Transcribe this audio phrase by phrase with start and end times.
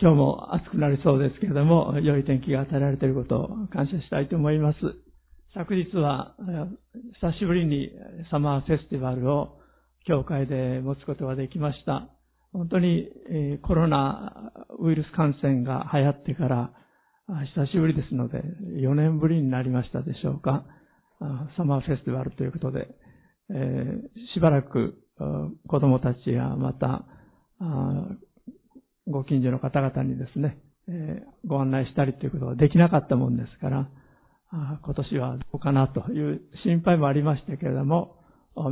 [0.00, 4.78] 今日も暑くなりそうですけれども、良い天気が与えられていることを感謝したいと思います。
[5.54, 6.34] 昨日は、
[7.20, 7.90] 久しぶりに
[8.30, 9.58] サマーフェスティバルを
[10.06, 12.08] 教会で持つことができました。
[12.52, 13.08] 本当に
[13.62, 16.72] コロナウイルス感染が流行ってから
[17.54, 18.42] 久しぶりですので、
[18.80, 20.64] 4年ぶりになりましたでしょうか。
[21.56, 22.88] サマーフェスティバルということで、
[24.34, 24.98] しばらく
[25.68, 27.06] 子供たちやまた
[29.06, 30.58] ご近所の方々にですね、
[30.88, 33.88] え、ご案内したりということができなかったもんですから、
[34.50, 38.16] あ今年はどうかなという心配もありましたけれども、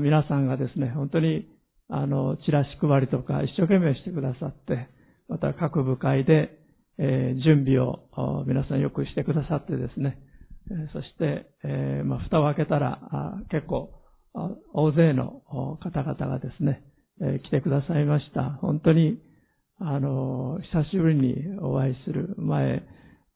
[0.00, 1.48] 皆さんがですね、本当に、
[1.88, 4.88] あの、チラシ配りとか一生懸命してくださって、
[5.28, 6.58] また各部会で、
[6.98, 8.00] え、準備を
[8.46, 10.18] 皆さんよくしてくださってですね、
[10.70, 13.90] え、そして、え、まあ、蓋を開けたら、結構、
[14.72, 15.42] 大勢の
[15.80, 16.82] 方々がですね、
[17.20, 18.58] え来てくださいました。
[18.60, 19.18] 本当に、
[19.84, 22.82] あの、久しぶりにお会いする前、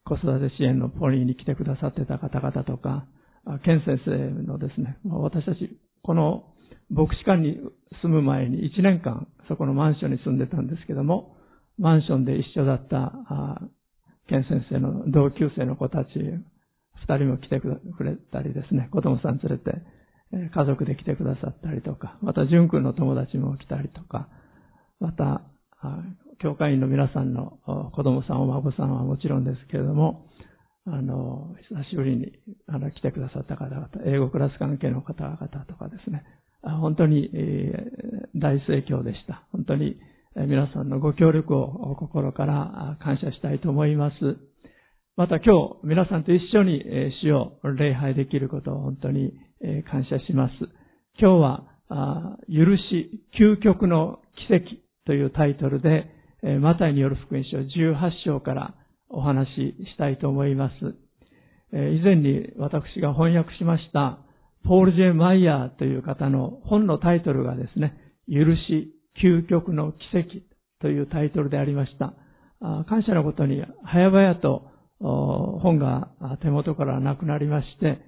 [0.05, 3.05] 子育て支援のポニーに来てくださってた方々とか、
[3.65, 4.11] ケン先生
[4.47, 6.45] のですね、私たち、この
[6.89, 7.59] 牧師館に
[8.01, 11.35] 住む前に1年間、そこのマンションに住んでたんですけども、
[11.77, 13.11] マンションで一緒だった、
[14.29, 19.81] ケン先生の同級生の子たち、2人も来てくれたりですね、子供さん連れて、
[20.53, 24.29] 家族で来てくださったりとか、また、淳君の友達も来たりとか、
[25.01, 25.41] また、
[26.39, 27.59] 教会員の皆さんの
[27.95, 30.27] 子供さん、お孫さんはもちろんですけれども、
[30.85, 32.31] あの、久しぶりに
[32.67, 36.23] あの来てくださった方々、英語クラス関係の方々とかですね、
[36.61, 37.29] 本当に、
[38.35, 39.47] 大盛況でした。
[39.51, 39.97] 本当に、
[40.35, 44.15] 皆さんのご協力を心から感謝したいと思います。
[45.15, 49.33] また今日、皆さんと一緒に、え、主を礼拝できることを本当に、
[49.89, 50.53] 感謝します。
[51.19, 54.65] 今日は、許し、究極の奇跡
[55.05, 56.11] というタイトルで、
[56.61, 58.75] マタイによる福音書18章から
[59.09, 60.73] お話ししたいと思います。
[61.73, 64.19] 以前に私が翻訳しました、
[64.63, 67.93] ポール・ジェ・マイヤーという方の本のタイトルがですね、
[68.27, 70.27] 許し、究極の奇跡
[70.81, 72.13] というタイトルでありました。
[72.59, 74.69] 感謝のことに、早々と
[74.99, 77.99] 本が手元からなくなりまして、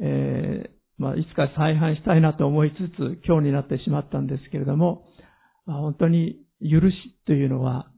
[0.00, 5.04] えーまあ、いつか再販したいなと思いつつ、今日になってしまったんですけれども、
[5.66, 7.90] 本当に許しというのは、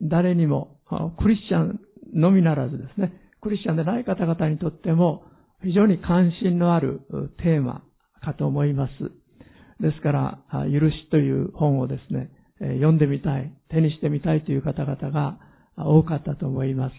[0.00, 0.80] 誰にも、
[1.18, 1.80] クリスチャン
[2.14, 5.24] のみならずですね、クリスチャンでない方々にとっても、
[5.62, 7.00] 非常に関心のある
[7.42, 7.82] テーマ
[8.22, 8.92] かと思います。
[9.82, 15.38] ですから、許しという本をですね、読んでみたい、手にしてみたいという方々が
[15.76, 16.94] 多かったと思います。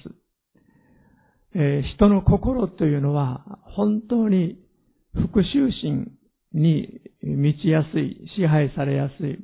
[1.96, 4.58] 人の心というのは本当に
[5.14, 6.12] 復讐心
[6.54, 9.40] に満ちやすい、支配されやすい、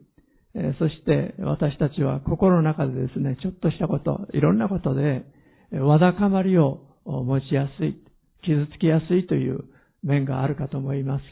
[0.80, 5.24] そして私たちは心の中でですね、ちょっとしたこと、いろんなことで、
[5.72, 8.02] わだかまりを持ちやすい、
[8.44, 9.66] 傷つきやすいという
[10.02, 11.24] 面があるかと思います。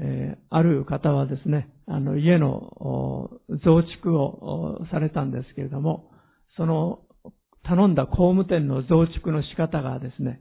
[0.00, 6.10] えある方はですね、あの家の増築をされたんですけれども、
[6.56, 7.02] その
[7.62, 10.40] 頼んだ工務店の増築の仕方がですね、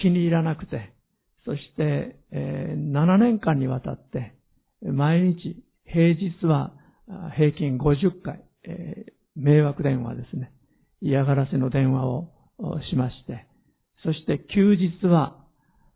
[0.00, 0.94] 気に入らなくて、
[1.44, 4.34] そして、え7年間にわたって、
[4.82, 6.72] 毎日平日は
[7.36, 10.52] 平均50回、えー、迷惑電話ですね。
[11.00, 12.30] 嫌がらせの電話を
[12.90, 13.46] しまして、
[14.04, 15.36] そして休日は、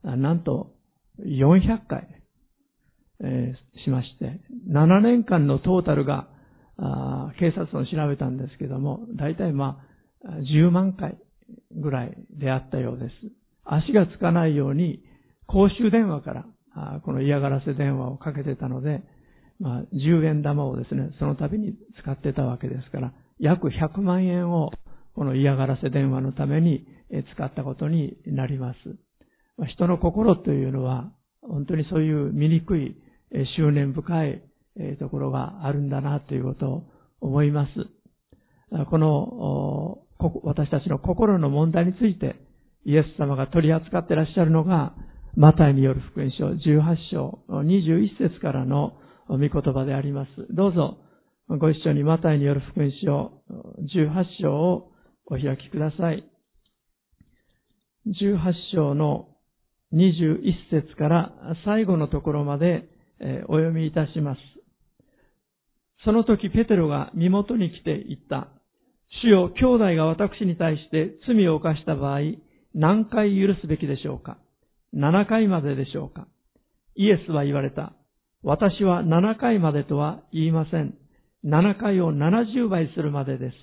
[0.03, 0.73] なんと
[1.21, 2.09] 400回、
[3.23, 6.29] えー、しまして、7年間のトータルが、
[7.39, 9.79] 警察を調べたんですけども、だいたいま
[10.25, 11.19] あ、10万回
[11.71, 13.13] ぐらいであったようです。
[13.65, 15.03] 足がつかないように、
[15.47, 19.03] 公衆電話から、この嫌がらせ電話をかけてたので、
[19.63, 24.73] まあ、10円玉をですね、その度に使ってたわけですから、約100万円を
[25.15, 26.85] この嫌がらせ電話のために
[27.37, 28.79] 使ったことになります。
[29.57, 31.13] ま人の心というのは、
[31.43, 32.97] 本当にそういう醜い
[33.57, 34.43] 執念深い
[34.99, 36.83] ところがあるんだなということを
[37.21, 37.71] 思います。
[38.91, 39.99] この
[40.43, 42.35] 私たちの心の問題について
[42.85, 44.95] イエス様が取り扱ってらっしゃるのが、
[45.37, 48.95] マタイによる福音書18章21節からの
[49.29, 50.31] 御言葉であります。
[50.51, 50.99] どうぞ、
[51.49, 53.43] ご一緒にマタイによる福音書
[53.97, 54.93] 18章を
[55.27, 56.25] お開きください。
[58.07, 59.29] 18章の
[59.93, 60.39] 21
[60.71, 61.33] 節から
[61.65, 62.89] 最後のところまで
[63.49, 64.41] お読みいたします。
[66.05, 68.49] その時ペテロが身元に来て言った。
[69.23, 72.21] 主よ、兄弟が私に対して罪を犯した場合、
[72.75, 74.39] 何回許すべきでしょうか
[74.95, 76.27] ?7 回まででしょうか？
[76.97, 77.93] イエスは言われた。
[78.45, 80.95] 私は7回までとは言いません。
[81.45, 83.55] 7回を70倍するまでです。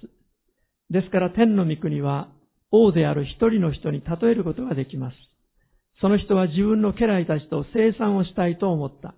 [0.89, 2.29] ですから天の御国は
[2.71, 5.15] 王である一人の人に例えることができます。
[6.01, 9.15] その人は自分の家来たちと生産をしたいと思った。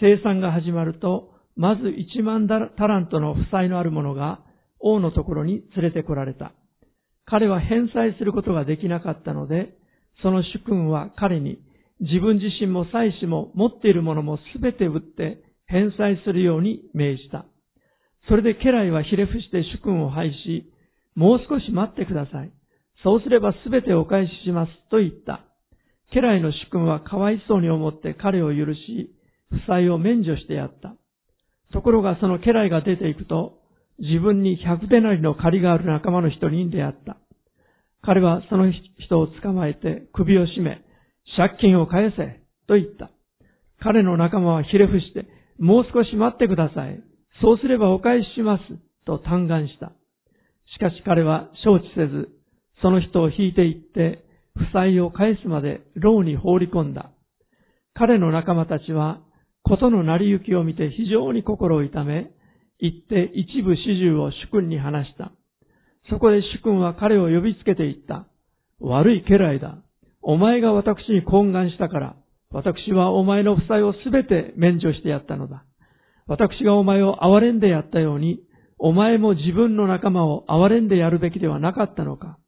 [0.00, 4.40] 生産が始まると、まず一万タラントの負債のある者が
[4.80, 6.52] 王のところに連れてこられた。
[7.26, 9.74] 彼は返済することができなかったので、
[10.22, 11.58] その主君は彼に
[12.02, 17.46] 自分自身も妻子も持っているものもすべて売って返済するように命じた。
[18.28, 20.72] それで家来はひれ伏して主君を拝し、
[21.14, 22.52] もう少し待ってください。
[23.04, 25.44] そうすればすべてお返ししますと言った。
[26.12, 29.14] 家来の主君はかわいそうに思って彼を許し、
[29.50, 30.94] 負債を免除してやった。
[31.72, 33.60] ところがその家来が出ていくと、
[33.98, 37.16] 自分に百手なりの借りがある仲間の一人に出会った。
[38.02, 40.82] 彼はその人を捕まえて首を絞め、
[41.36, 43.10] 借金を返せと言った。
[43.80, 45.26] 彼の仲間はひれ伏して、
[45.58, 47.02] もう少し待ってください。
[47.40, 48.62] そうすればお返しします。
[49.04, 49.92] と嘆願した。
[50.74, 52.28] しかし彼は承知せず、
[52.80, 54.24] その人を引いていって、
[54.54, 57.10] 負債を返すまで牢に放り込んだ。
[57.94, 59.20] 彼の仲間たちは、
[59.62, 62.30] ことの成り行きを見て非常に心を痛め、
[62.78, 65.32] 行って一部始終を主君に話した。
[66.10, 68.26] そこで主君は彼を呼びつけて言った。
[68.80, 69.78] 悪い家来だ。
[70.22, 72.16] お前が私に懇願したから、
[72.50, 75.64] 私はお前の負債をすべて免除してやったのだ。
[76.26, 78.40] 私がお前を憐れんでやったように、
[78.78, 82.38] お前も自分の仲間を憐れんでやるべきではなかったのか。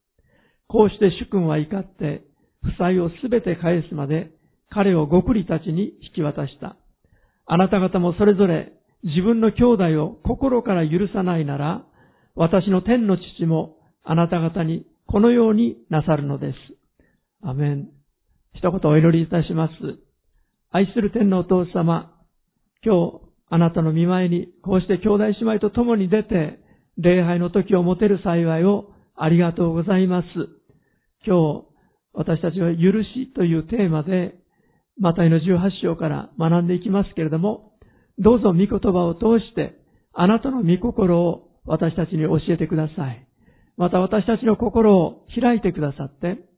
[0.69, 2.25] こうして主君は怒って、
[2.62, 4.31] 負債をすべて返すまで、
[4.71, 6.76] 彼を極利たちに引き渡した。
[7.47, 8.73] あなた方もそれぞれ
[9.05, 11.85] 自分の兄弟を心から許さないなら、
[12.35, 16.56] 私の天の父もあなた方にこのようになさるのです。
[17.46, 17.88] アメン。
[18.55, 19.73] 一言お祈りいたします。
[20.70, 22.11] 愛する天のお父様、
[22.82, 23.20] 今日
[23.50, 26.58] あなたの見舞いにこうして兄弟姉妹と共に出て
[26.96, 30.26] 礼拝の時を持てる幸いをありがとうございます。
[31.26, 31.67] 今日
[32.14, 34.37] 私たちは許しというテーマで
[34.99, 37.73] マタイの18章から学んでいきますけれども、
[38.19, 39.75] どうぞ御言葉を通して、
[40.14, 43.29] あなたの御心を私たちに教えてください。
[43.76, 46.54] また私たちの心を開いてくださって、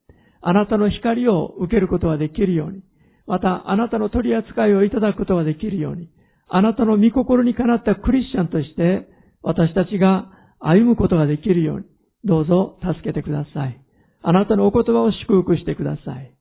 [0.49, 2.85] あなたの光を受けることができるように、
[3.27, 6.09] またあなたの取り扱いをいただくことができるように、
[6.49, 9.09] あなたの御心にかなったクリスチャンとして、
[9.43, 11.85] 私たちが歩むことができるように、
[12.25, 13.81] どうぞ助けてください。
[14.23, 16.33] あなたのお言葉を祝福してください。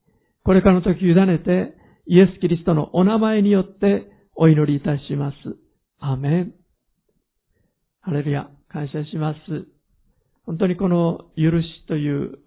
[0.44, 1.74] これからの時委ねて、
[2.06, 4.06] イエス・キリストのお名前によって
[4.36, 5.36] お祈りいたします。
[6.00, 6.54] アメン。
[8.02, 9.40] ハレルヤ、感謝します。
[10.46, 12.38] 本当にこの許しという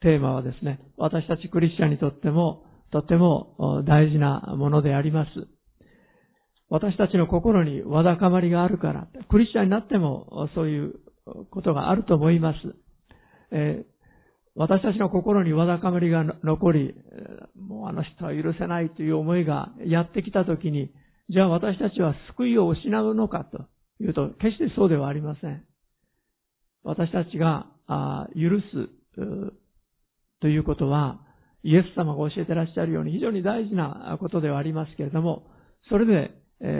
[0.00, 5.30] テーマはですね、私たちクリスチャンにとってもとても大事なものであります。
[6.70, 10.94] 私たちの心にわだかまりがあるから、クリスチャンになってもそういう
[11.50, 12.58] ことがあると思います。
[13.52, 13.98] えー
[14.58, 16.94] 私たちの心にわだかまりが残り、
[17.54, 20.90] もうあの人は許せないという思いがやってきたときに、
[21.30, 23.66] じゃあ私たちは救いを失うのかと
[24.02, 25.64] いうと、決してそうではありません。
[26.82, 27.68] 私たちが
[28.34, 28.90] 許す
[30.40, 31.20] ということは、
[31.64, 35.46] イエス様が教えてらっしゃるように非常に大事なことではありますけれども、
[35.88, 36.30] それで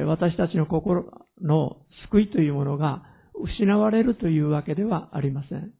[0.07, 1.05] 私たちの心
[1.43, 1.79] の
[2.11, 3.03] 救いというものが
[3.35, 5.73] 失われるというわけではありません。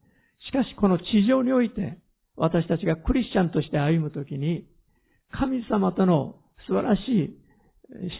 [0.47, 1.99] しかしこの地上において
[2.37, 4.67] 私たちがクリスチャンとして歩むときに
[5.33, 7.37] 神様との素晴らしい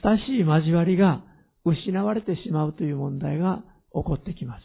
[0.03, 1.23] 親しい交わりが
[1.65, 3.63] 失われてしまうという問題が
[3.93, 4.63] 起こってきます。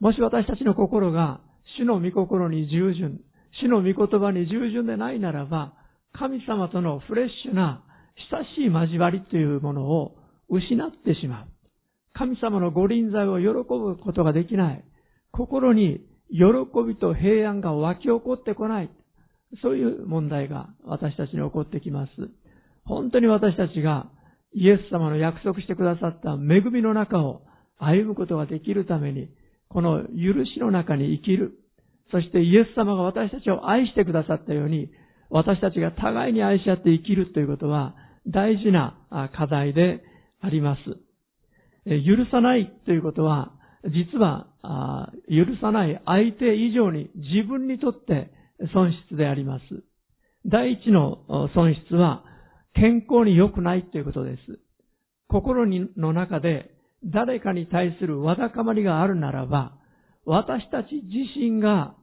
[0.00, 1.40] もし私たちの心が
[1.78, 3.20] 主の御心に従順、
[3.62, 5.74] 主の御言葉に従順でないならば、
[6.12, 7.84] 神様とのフレッシュな
[8.30, 10.16] 親しい交わりというものを
[10.48, 11.46] 失ってしまう。
[12.14, 14.84] 神様のご臨在を喜ぶことができない。
[15.30, 16.00] 心に
[16.30, 16.42] 喜
[16.86, 18.90] びと平安が湧き起こってこない。
[19.62, 22.10] そういう問題が私たちに起こってきます。
[22.84, 24.10] 本当に私たちが
[24.52, 27.42] イエス様の約束してくださった恵みの中を
[27.78, 29.28] 歩むことができるために、
[29.68, 31.58] この許しの中に生きる。
[32.10, 34.90] そしてイエス様が私たちを愛してくださったように、
[35.30, 37.94] 私たちが互いに愛し合って生きるということは
[38.26, 38.96] 大事な
[39.36, 40.02] 課題で
[40.40, 40.80] あります。
[41.86, 43.52] 許さないということは、
[43.84, 44.48] 実は
[45.28, 48.30] 許さない相手以上に自分にとって
[48.72, 49.62] 損失であります。
[50.46, 52.24] 第一の損失は
[52.74, 54.58] 健康に良くないということです。
[55.28, 56.70] 心の中で
[57.04, 59.77] 誰かに対するわだかまりがあるならば、
[60.28, 61.94] 私たち自身が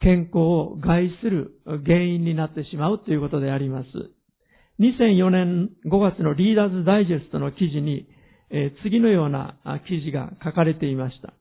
[0.00, 3.88] 健康を害する原因になってしまうということであります。
[4.78, 8.06] 2004年5月のリーダーズダイジェストの記事に、
[8.50, 9.56] え、次のような
[9.88, 11.34] 記事が書かれていました。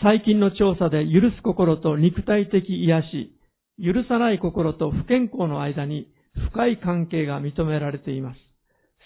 [0.00, 3.36] 最近の調査で許す心と肉体的癒し、
[3.82, 6.06] 許さない心と不健康の間に
[6.52, 8.38] 深い関係が認められています。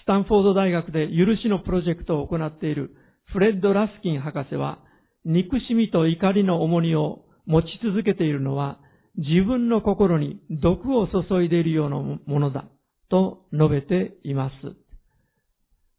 [0.02, 2.94] スタンフォード大学で許しのプロジェクトを行っている
[3.32, 4.80] フレッド・ラスキン博士は、
[5.26, 8.78] 憎しみと怒りの重荷を持ち続けているのは、
[9.16, 12.66] 自分の心に毒を注いでいるようなものだ、
[13.10, 14.54] と述べています。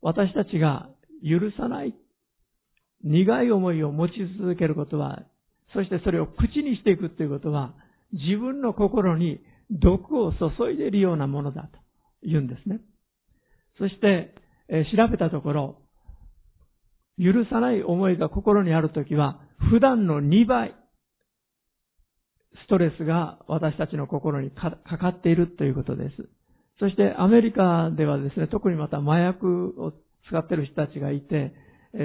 [0.02, 0.90] 私たちが
[1.22, 1.94] 許さない、
[3.04, 5.24] 苦い思いを持ち続けることは、
[5.74, 7.74] そしてそれを口にしていくということは、
[8.14, 9.42] 自分の心に
[9.72, 11.80] 毒を注いでいるようなものだと
[12.24, 12.80] 言うんですね。
[13.78, 14.34] そして、
[14.70, 15.82] え調べたところ、
[17.20, 20.76] 許さない思いが心にあるときは、普段の2倍、
[22.64, 26.30] ストレスが私たちの心にかかっているということです。
[26.80, 29.94] そしてアメリカではですね、特にまた麻薬を
[30.28, 31.54] 使っている人たちがいて、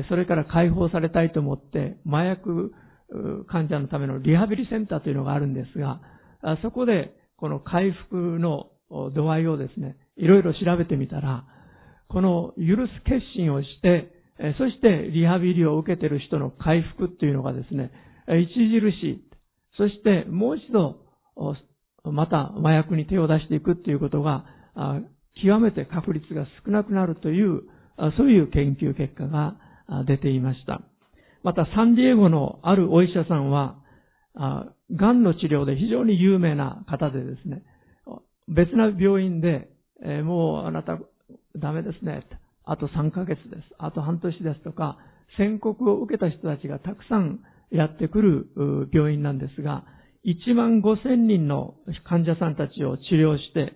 [0.09, 2.73] それから解放されたいと思って、麻薬
[3.49, 6.01] 患者のためのリハビリセンターというのがあるんですが、
[6.63, 8.71] そこでこの回復の
[9.15, 11.45] 度合いをですね、いろいろ調べてみたら、
[12.09, 14.22] この許す決心をして、
[14.59, 17.91] そしてリハビリを受けている人の回復っていうのがですね、
[18.27, 18.47] 著
[18.93, 19.25] しい。
[19.77, 21.01] そしてもう一度、
[22.05, 24.45] また麻薬に手を出していくっていうことが、
[25.43, 27.63] 極めて確率が少なくなるという、
[28.17, 29.57] そういう研究結果が
[30.07, 30.83] 出ていました。
[31.43, 33.77] また、サンディエゴのあるお医者さんは、
[34.91, 37.63] 癌の治療で非常に有名な方でですね、
[38.49, 39.69] 別な病院で、
[40.25, 40.99] もうあなた
[41.57, 42.27] ダメですね。
[42.65, 43.63] あと3ヶ月です。
[43.79, 44.99] あと半年ですとか、
[45.37, 47.41] 宣告を受けた人たちがたくさん
[47.71, 49.85] やってくる病院なんですが、
[50.25, 53.73] 1万5千人の患者さんたちを治療して、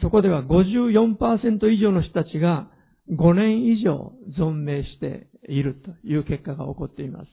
[0.00, 2.70] そこでは54%以上の人たちが
[3.10, 7.26] 5年以上存命しているという結果が起こっています。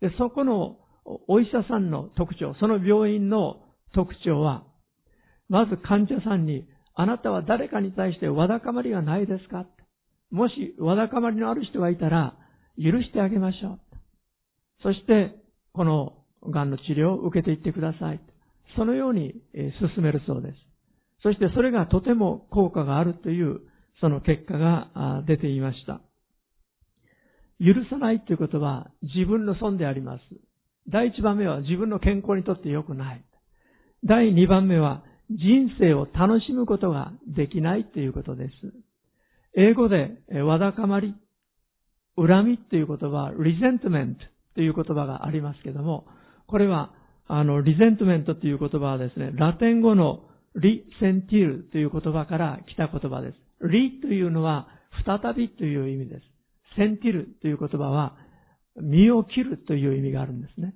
[0.00, 0.76] で、そこの
[1.28, 3.62] お医者さんの特徴、その病院の
[3.94, 4.64] 特徴は、
[5.48, 9.66] まず患者さんに、あなたは誰かに対してわだかまりがないですか？
[10.34, 12.34] もしわだかまりのある人がいたら、
[12.76, 13.80] 許してあげましょう。
[14.82, 15.36] そして、
[15.72, 16.14] この
[16.50, 18.20] 癌の治療を受けていってください。
[18.76, 19.34] そのように
[19.94, 20.54] 進めるそうです。
[21.22, 23.60] そしてそれがとても効果があるという
[24.00, 26.00] その結果が出ていました。
[27.60, 30.22] 許さないということは自分の損であります。
[30.88, 33.24] 第一番目は自分の健康にとって良くない。
[34.02, 38.52] 第二番目は人生を楽しむことができないということです。
[39.56, 41.14] 英語でわだかまり、
[42.16, 44.16] 恨みという言葉は resentment
[44.54, 46.06] という言葉がありますけども、
[46.46, 46.92] これは
[47.26, 50.24] あの、リゼントメントという言葉はですね、ラテン語の
[50.56, 53.38] リセンティルという言葉から来た言葉です。
[53.66, 54.68] リというのは
[55.06, 56.22] 再びという意味です。
[56.76, 58.16] センティルという言葉は
[58.76, 60.74] 身を切るという意味があるんですね。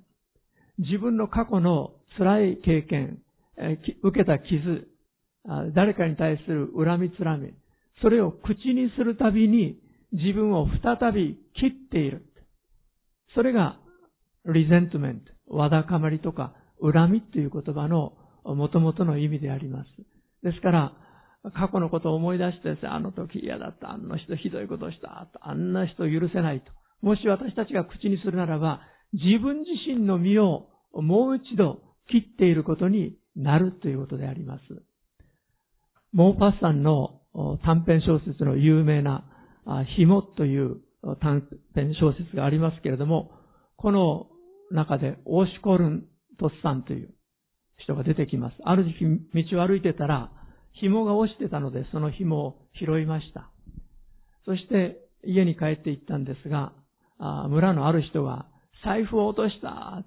[0.79, 3.19] 自分の過去の辛い経験、
[4.01, 4.87] 受けた傷、
[5.75, 7.53] 誰かに対する恨みつらみ、
[8.01, 9.77] それを口にするたびに
[10.11, 12.25] 自分を再び切っている。
[13.35, 13.79] それが
[14.45, 18.13] リゼントメント、わだかまりとか恨みという言葉の
[18.43, 19.87] 元々の意味であります。
[20.43, 20.93] ですから、
[21.53, 26.71] 過去のことを思い出して、あの時嫌だった、あの人ひどいことをした、あんな人許せないと。
[27.01, 28.81] もし私たちが口にするならば、
[29.13, 34.61] 自分自身の身をもう一度切っていることになるということであります。
[36.11, 39.25] モーパッサンの短編小説の有名な、
[39.97, 40.77] 紐という
[41.21, 43.31] 短編小説がありますけれども、
[43.77, 44.27] この
[44.71, 46.05] 中でオーシコルン・
[46.39, 47.13] トッサンという
[47.77, 48.55] 人が出てきます。
[48.63, 49.05] ある日
[49.51, 50.31] 道を歩いてたら、
[50.73, 53.49] 紐が落ちてたので、その紐を拾いました。
[54.45, 56.73] そして家に帰って行ったんですが、
[57.49, 58.47] 村のある人が
[58.83, 60.03] 財布を落とした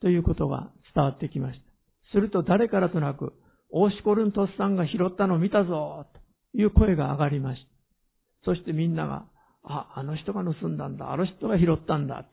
[0.00, 1.64] ということが伝わってきました。
[2.12, 3.34] すると誰からとなく、
[3.70, 6.19] オーシコルントスさんが拾ったのを見たぞと
[6.54, 7.68] いう声が上がりました。
[8.44, 9.26] そしてみんなが、
[9.62, 12.24] あ、あの人が盗んだんだ、あの人が拾ったんだ。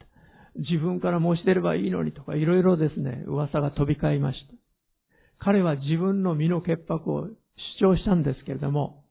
[0.55, 4.53] 自分から申し出ればいいのにとかいろいろですね、噂が飛び交いました。
[5.39, 7.27] 彼は自分の身の潔白を
[7.79, 9.03] 主張したんですけれども、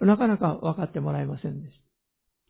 [0.00, 1.74] なかなか分かってもらえませんでし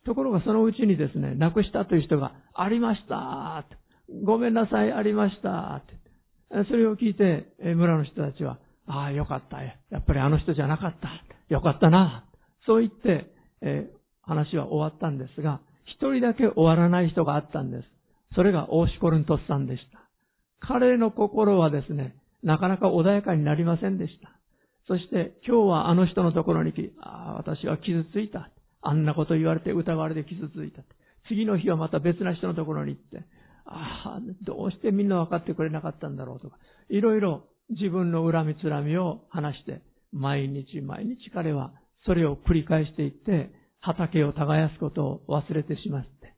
[0.04, 0.06] た。
[0.06, 3.64] ところがそのうちにですね、亡くしたという人が、ありました
[4.24, 5.82] ごめんなさい、ありました
[6.68, 9.62] それを聞いて、村の人たちは、ああ、よかった。
[9.62, 11.27] やっぱりあの人じゃなかった。
[11.48, 12.24] よかったな。
[12.66, 13.30] そう言って、
[13.62, 13.90] え
[14.22, 17.84] 話は終わったんですが、一人だけ終わらない人があったんです。
[18.34, 19.98] それがオーシコルントスさんでした。
[20.60, 24.30] 彼の心はですね、なかなか穏やかになりませんでした。
[24.86, 28.50] そして今日はあの人のところに来、ああ、私は傷ついた。
[28.80, 30.82] あんなこと言われて疑われて傷ついた。
[31.28, 33.26] 次の日はまた別な人のところに行って、
[33.66, 36.56] ああ、どうしてみんな分かってくれなかったんだろうとか、
[36.88, 41.72] いろいろ自分の恨みつらみを話して、毎日毎日彼は
[42.06, 43.50] それを繰り返していって、
[43.80, 46.34] 畑を耕すことを忘れてしまって、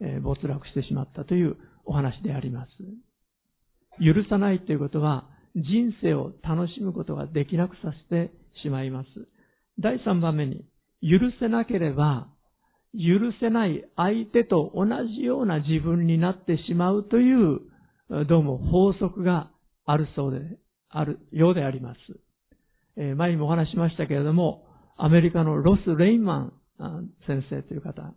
[0.00, 2.70] えー、没落してしまったというお話であります。
[3.98, 9.08] 許さないということは、人生を楽しむことができなくさせてしまいます。
[9.78, 10.64] 第3番目に、
[11.02, 12.28] 許せなければ、
[12.92, 17.60] 許せない相手と同じような自分になってしまうという、
[18.28, 19.50] どうも法則が
[19.84, 20.40] あるそうで、
[20.88, 21.98] あるようであります。
[22.96, 24.64] え、前にもお話しましたけれども、
[24.96, 26.52] アメリカのロス・レイマン
[27.26, 28.14] 先生という方、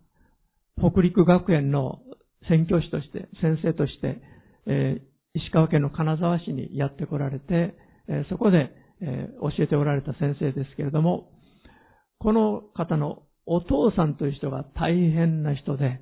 [0.78, 2.00] 北陸学園の
[2.48, 4.20] 宣教師として、先生として、
[4.66, 5.02] え、
[5.34, 7.74] 石川県の金沢市にやってこられて、
[8.08, 11.30] え、そこで、え、教えておられた先生ですけれども、
[12.18, 16.00] この方のお父さんという人が大変な人で、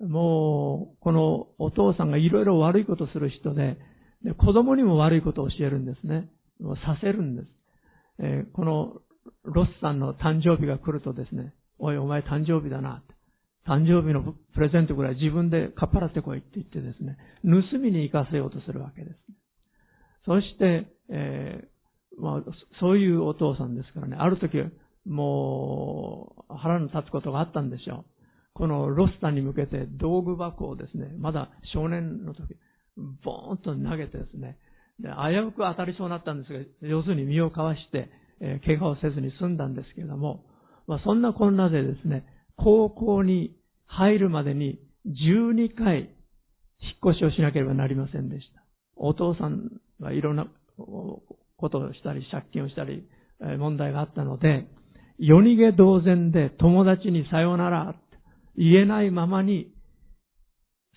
[0.00, 3.78] もう、このお父さんがいろいろ悪いことする人で、
[4.22, 6.28] で子供にも悪いことを教えるんですね。
[6.86, 7.48] させるんです。
[8.18, 9.00] え、この
[9.44, 13.02] ロスさんの誕生日が来るとですね、おいお前誕生日だな。
[13.66, 19.16] 誕生日のプレゼントぐらい自分でかっぱらってこいって言ってですね、盗みに行かせようとするわけです。
[20.26, 22.42] そして、えー、まあ、
[22.80, 24.58] そういうお父さんですからね、ある時、
[25.06, 28.04] もう、腹の立つことがあったんでしょう。
[28.54, 32.56] このロスさんに向けて道具箱をですね、まだ少年の時、
[33.24, 34.58] ボーンと投げてですね、
[35.00, 38.10] 危うく当たりそうになったんですが、要するに身をかわして、
[38.40, 40.44] えー、怪我をせずに済んだんですけれども、
[40.86, 42.24] まあ、そんなこんなでですね、
[42.56, 46.14] 高校に入るまでに12回
[46.80, 48.64] 引っ越しをしなければなりませんでした。
[48.96, 50.46] お父さんはいろんな
[50.76, 53.04] ことをしたり、借金をしたり、
[53.58, 54.68] 問題があったので、
[55.18, 57.94] 夜逃げ同然で友達にさよなら
[58.56, 59.72] 言えないままに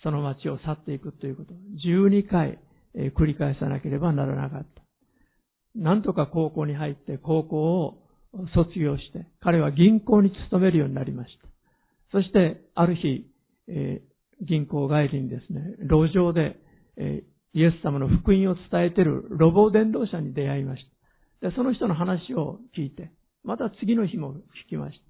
[0.02, 1.54] その町を去っていくということ。
[1.86, 2.58] 12回
[3.16, 4.82] 繰り返さなければならなかった。
[5.74, 8.02] なんとか高校に入って高校を
[8.54, 11.48] 卒業して、彼は銀行に勤めるようになりました。
[12.12, 13.26] そして、ある日、
[13.68, 16.58] えー、銀行帰りにですね、路上で、
[16.96, 20.82] えー、イエス様の福音を伝えている路傍伝道者に出会いまし
[21.40, 21.48] た。
[21.48, 23.12] で、その人の話を聞いて、
[23.44, 25.04] また次の日も聞きました。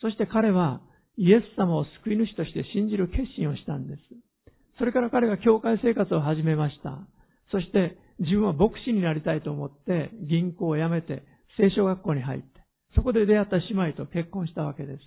[0.00, 0.80] そして彼は、
[1.16, 4.00] イエス様を救い主として信じる決心をしたんです。
[4.78, 7.00] それから彼が教会生活を始めました。
[7.50, 11.24] そして自分は牧師になりたいと思って銀行を辞めて
[11.56, 12.46] 聖書学校に入って、
[12.94, 15.00] そこで出会った姉妹と結婚したわけです。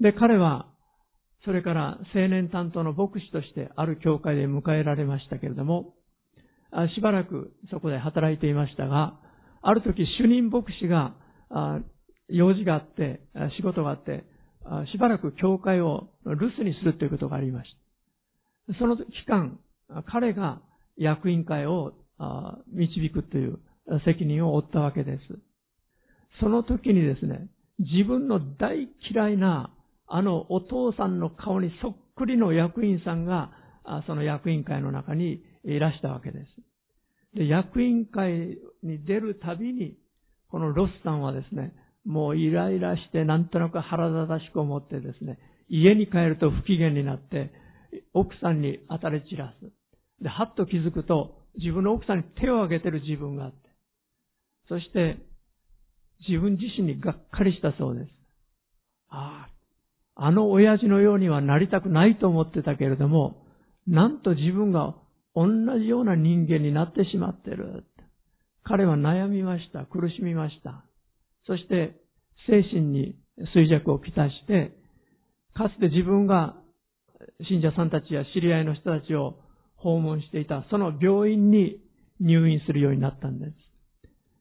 [0.00, 0.68] で、彼は、
[1.44, 5.94] それから青年担当の牧師としてある教会で迎えられましたけれども、
[6.94, 9.18] しばらくそこで働いていましたが、
[9.60, 11.14] ある時主任牧師が、
[12.28, 13.20] 用事があって、
[13.56, 14.24] 仕事があって、
[14.92, 17.70] しばらく教会を留守にするということがありまし
[18.68, 18.78] た。
[18.78, 19.58] その期間、
[20.06, 20.62] 彼が
[20.96, 21.94] 役員会を
[22.72, 23.58] 導くという
[24.04, 25.20] 責任を負ったわけです。
[26.40, 29.74] その時にですね、自分の大嫌いな
[30.06, 33.50] あのお父さんの顔にそっくりの役員さんが、
[34.06, 36.46] その役員会の中にいらしたわけです。
[37.34, 39.96] で、役員会に出るたびに、
[40.48, 41.72] このロスさんはですね、
[42.04, 47.50] もうイライラしてなんとなく腹立たしく思ってですね、家に帰ると不機嫌になって、
[48.12, 49.72] 奥さんに当たり散らす。
[50.22, 53.56] で、はっと気づくと、自分の奥さんに手を挙げてる自分があって、
[54.68, 55.18] そして、
[56.28, 58.10] 自分自身にがっかりしたそうです。
[59.08, 59.48] あ
[60.16, 63.44] あ、あの親父のようにはなりたくないと思ってたけれども、
[63.86, 64.94] なんと自分が
[65.34, 65.46] 同
[65.80, 67.84] じような人間になってしまってる。
[68.62, 69.84] 彼は悩みました。
[69.86, 70.84] 苦しみました。
[71.46, 72.00] そして、
[72.46, 73.16] 精神に
[73.54, 74.72] 衰弱をきたして、
[75.54, 76.56] かつて自分が
[77.48, 79.41] 信者さんたちや知り合いの人たちを
[79.82, 81.80] 訪問していた、その病院に
[82.20, 83.52] 入院するようになったんです。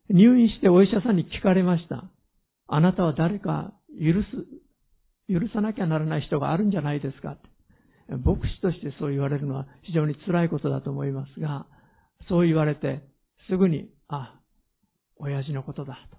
[0.10, 2.04] 入院してお医者さんに聞かれました。
[2.67, 7.38] あなたは誰か許す、許さなきゃならない人があるんじゃないですか
[8.08, 11.65] 牧師としてそう言われるのは非常に辛いことだと思いますが、
[12.30, 13.01] そう言われて、
[13.49, 14.39] すぐに、あ、
[15.15, 16.17] 親父のことだと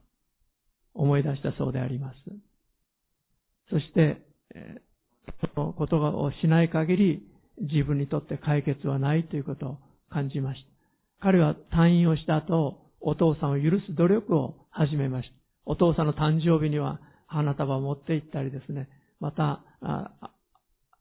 [0.95, 2.17] 思い出したそうであります。
[3.71, 4.23] そして、
[5.55, 9.79] その言葉をしない限り、自分にとって解決はないということを
[10.11, 10.63] 感じまし
[11.21, 11.27] た。
[11.27, 15.35] 彼は退院をした後、お父さんを許す努力を始めました。
[15.65, 18.89] お父さんの誕生日には花束を持って行ったりですね、
[19.21, 19.63] また、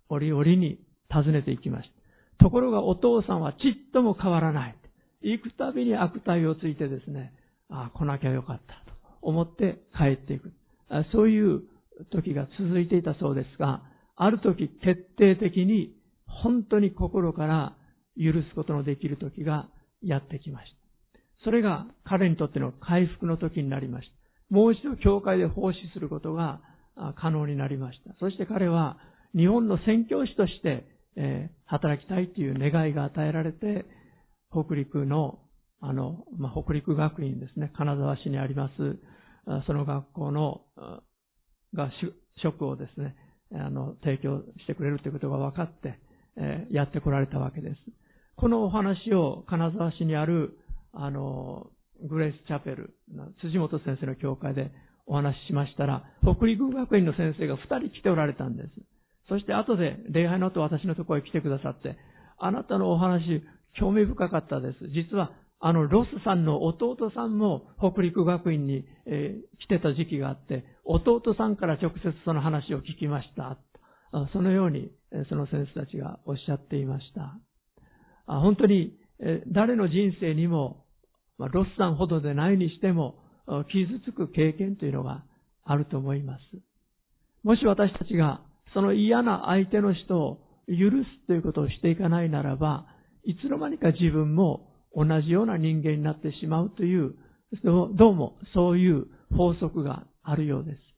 [0.10, 1.90] 折々に訪ねていきまし
[2.38, 2.44] た。
[2.46, 4.76] ところがお父さんはちっとも変わらない。
[5.22, 7.34] 行くたびに悪態をついてですね、
[7.70, 10.52] ああ、来なきゃよかったと思って帰っていく。
[11.14, 11.62] そういう
[12.12, 13.84] 時が続いていたそうですが、
[14.16, 15.96] ある時決定的に
[16.44, 17.76] 本当に心から
[18.18, 19.70] 許すことのできる時が
[20.02, 20.82] やってきました。
[21.44, 24.56] それが彼にとっての回復の時になりました。
[24.56, 26.62] もう一度教会で奉仕することが
[27.16, 28.14] 可能になりました。
[28.20, 28.98] そして彼は
[29.36, 33.86] 日本の宣教師として、え働きたいという願いが与えられて、
[34.52, 35.40] 北陸の、
[35.80, 39.00] あの、まあ、北陸学院ですね、金沢市にあります、
[39.66, 40.62] その学校の、
[41.74, 41.92] が
[42.42, 43.16] 職をですね、
[43.54, 46.00] あの、提供してくれるということが分かって、
[46.38, 47.76] えやってこられたわけです。
[48.36, 50.58] このお話を金沢市にある、
[50.94, 51.68] あの、
[52.04, 52.96] グレイスチャペル、
[53.42, 54.72] 辻本先生の教会で
[55.06, 58.70] お話ししましたら、北陸学院の先生が二人来ておられたんです。
[59.30, 61.98] そして後で礼拝の後私のところへ来てくださって、
[62.40, 64.88] あなたのお話、興味深かったです。
[64.90, 73.58] 実は、あの、ロスさんの弟さんも北陸学院に、えー、来てた時期があって、弟さんから直接その話を聞きました。
[74.34, 74.92] そのように、
[75.30, 77.40] その先生たちがおっしゃっていました。
[78.26, 78.94] 本当に、
[79.48, 80.86] 誰の人生にも、
[81.38, 83.20] ロスさんほどでないにしても、
[83.72, 85.24] 傷つく経験というのが
[85.64, 86.42] あると思います。
[87.44, 88.42] もし私たちが
[88.74, 92.86] その嫌な相手の人を許すということをしていかないならば、
[93.24, 97.16] いつの間にか自分も同じような人間になってしまうという、
[97.64, 100.91] どうもそういう法則があるようです。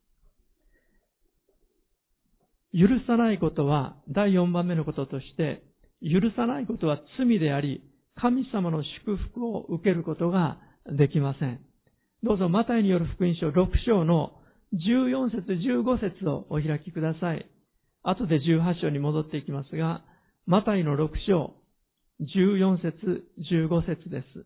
[2.73, 5.63] 許さないことは、第4番目のこととして、
[6.01, 7.83] 許さないことは罪であり、
[8.15, 11.59] 神様の祝福を受けることができません。
[12.23, 14.33] どうぞ、マタイによる福音書6章の
[14.73, 17.47] 14節15節をお開きください。
[18.01, 20.03] 後で18章に戻っていきますが、
[20.45, 21.55] マタイの6章、
[22.21, 24.45] 14節15節です。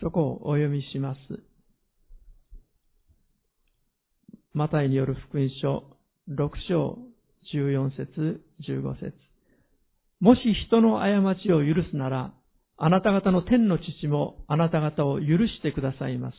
[0.00, 1.18] そこをお読みします。
[4.56, 5.84] マタイによる福音書
[6.30, 6.98] 6章
[7.54, 9.12] 14節15節
[10.18, 12.32] もし人の過ちを許すなら、
[12.78, 16.36] あなた方の天の父もあなた方を許してくださいます。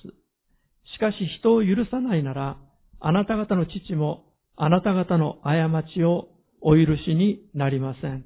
[0.95, 2.57] しかし人を許さないなら、
[2.99, 4.23] あなた方の父も
[4.55, 8.25] あなた方の過ちをお許しになりません。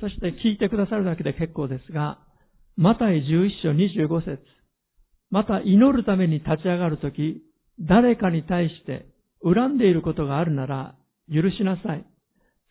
[0.00, 2.20] そして聞いてくださるだけで結構ですが、
[2.78, 4.42] マタイ11章25節
[5.34, 7.42] また祈るために立ち上がるとき、
[7.80, 9.04] 誰かに対して
[9.42, 10.94] 恨んでいることがあるなら
[11.28, 12.06] 許しなさい。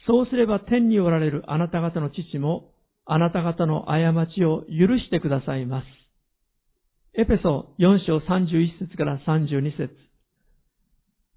[0.08, 2.72] そうすれば天におられるあなた方の父も
[3.06, 5.86] あなた方の過ちを許してくださいます。
[7.20, 9.94] エペソ4章31節から32節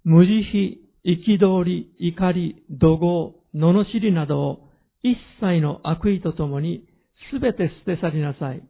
[0.05, 4.69] 無慈悲、憤り、怒り、怒号、罵りなどを
[5.03, 6.87] 一切の悪意とともに
[7.33, 8.63] すべて捨て去りなさい。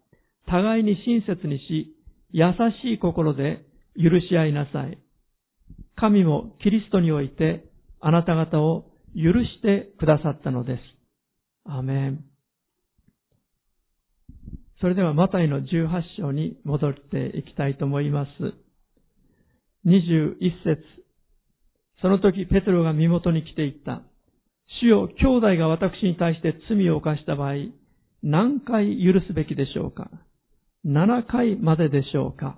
[0.47, 1.96] 互いに親切にし、
[2.31, 2.43] 優
[2.83, 4.97] しい心で許し合いなさい。
[5.95, 7.65] 神もキリストにおいて
[7.99, 10.81] あなた方を許してくださったのです。
[11.65, 12.23] アメン。
[14.79, 15.65] それではマタイの18
[16.17, 18.29] 章に戻っていきたいと思います。
[19.87, 20.83] 21節
[22.01, 24.03] その時ペテロが身元に来ていった。
[24.81, 27.53] 主よ、兄弟が私に対して罪を犯した場合、
[28.21, 30.11] 何回許すべきでしょうか？
[30.87, 32.57] ?7 回まででしょうか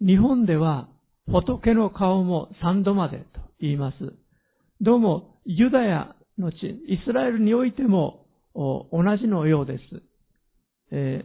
[0.00, 0.88] 日本では
[1.26, 3.24] 仏の顔も3度までと
[3.60, 3.96] 言います。
[4.80, 6.56] どうもユダヤの地、
[6.88, 8.88] イスラエルにおいても同
[9.20, 9.82] じのようです。
[10.92, 11.24] え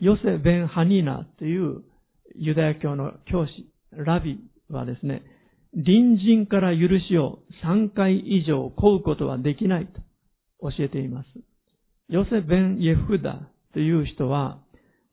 [0.00, 1.82] ー、ヨセ・ベン・ハニーナという
[2.34, 4.38] ユダヤ教の教師、ラビ
[4.68, 5.22] はですね、
[5.72, 10.00] 隣人から許しを3回以上請うことはできないと
[10.60, 11.26] 教えています。
[12.08, 14.58] ヨセ・ベン・イェフダという人は、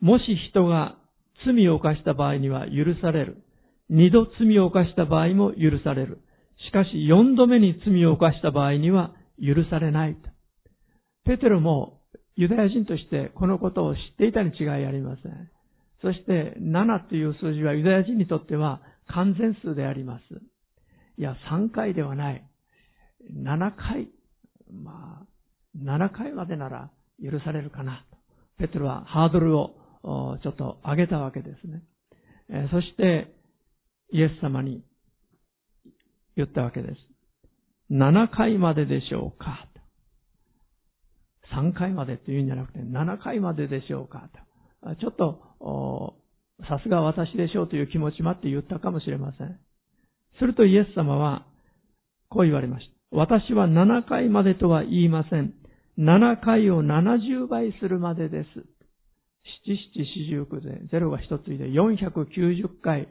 [0.02, 0.98] もし人が
[1.46, 3.44] 罪を犯した場合には許される。
[3.90, 6.22] 二度罪を犯した場合も許される。
[6.68, 10.30] しかし四度目に罪を犯した場合には許されないと。
[11.26, 12.00] ペテロも
[12.36, 15.50] ユダヤ人としてこのことを知っていたに違いありません。
[16.02, 20.24] そして7という数字はユダヤ人にとっては完全数であります。
[21.18, 22.44] いや、3回ではない。
[23.34, 24.10] 7回。
[24.72, 25.28] まあ、
[25.78, 28.06] 7回までなら許されるかな。
[28.58, 31.84] ペテロはハードルをちょっと上げたわけですね。
[32.72, 33.34] そして、
[34.12, 34.84] イエス様に
[36.36, 36.96] 言ったわけです。
[37.92, 39.80] 7回まででしょうかと
[41.56, 44.30] 3回までっていうんじゃなくて、7回まででしょうか
[44.84, 44.96] と。
[44.96, 46.16] ちょっと、
[46.68, 49.60] さすが私でしょうという気持ちもあって言ったかもしれません。
[50.38, 51.46] するとイエス様は、
[52.30, 52.94] こう言われました。
[53.12, 55.54] 私は7回までとは言いません。
[55.98, 58.48] 7回を70倍するまでです。
[59.66, 63.08] 七七四十九で、ゼロが一ついで490回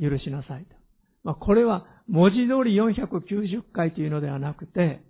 [0.00, 0.74] 許しなさいと。
[1.24, 5.02] まあ、これは文字通り490回というのではなくて、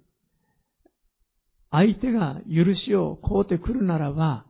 [1.70, 4.46] 相手が許しを請うてくるならば、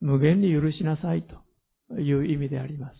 [0.00, 1.24] 無限に許しなさい
[1.88, 2.94] という意味であります。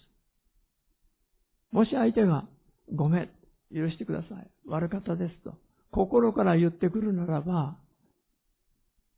[1.72, 2.46] もし相手が、
[2.94, 3.30] ごめん、
[3.74, 4.50] 許してください。
[4.66, 5.58] 悪かったですと。
[5.90, 7.76] 心から言ってくるならば、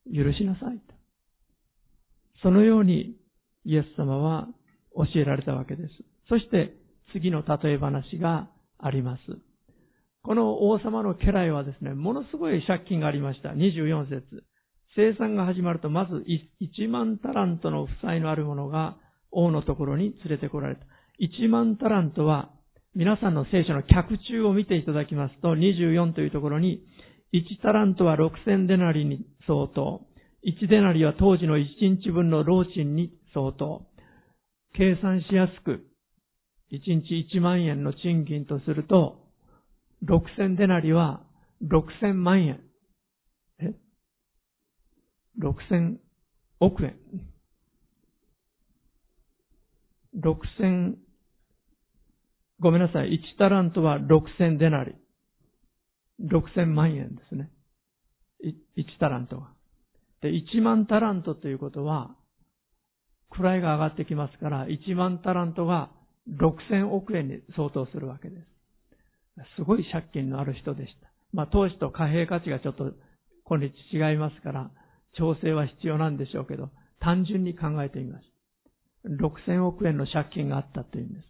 [0.07, 0.96] 許しなさいと。
[2.43, 3.17] そのように
[3.65, 4.49] イエス様は
[4.95, 5.91] 教えられたわけです。
[6.29, 6.75] そして
[7.13, 9.21] 次の例え話があります。
[10.23, 13.51] この王様の家来はですね、ものすごい借金がありました。
[13.51, 14.45] 24節。
[14.97, 16.25] 生産が始まると、まず
[16.69, 18.97] 1万タラントの負債のある者が
[19.31, 20.83] 王のところに連れてこられた。
[21.21, 22.51] 1万タラントは、
[22.95, 26.83] 皆さんの聖書の脚中を見ていただきますと、24というところに、
[27.33, 30.01] 1タラントは6000デナリに相当。
[30.47, 31.65] 1デナリは当時の1
[32.01, 33.83] 日分の労賃に相当。
[34.75, 35.85] 計算しやすく、
[36.71, 39.27] 1日1万円の賃金とすると、
[40.05, 41.25] 6000デナリは
[41.65, 42.61] 6000万円。
[43.59, 43.75] え
[45.41, 45.97] ?6000
[46.61, 46.97] 億円。
[50.17, 50.95] 6000、
[52.61, 53.21] ごめんなさい。
[53.37, 54.95] 1タラントは6000デナリ。
[56.21, 57.51] 6000万円ですね。
[58.45, 58.53] 1
[59.01, 59.56] タラントが。
[60.27, 62.17] で、1万タラントということは、
[63.31, 65.91] 位が上がってきますから、1万タラントが
[66.29, 68.47] 6000億円に相当するわけです。
[69.57, 71.13] すごい借金のある人でした。
[71.33, 72.93] まあ、投資と貨幣価値がちょっと
[73.45, 74.71] 今日違いますから、
[75.17, 78.25] 調整は必要なんでしょうけど、単純に考えてみます。
[79.07, 81.25] 6000億円の借金があったというんです。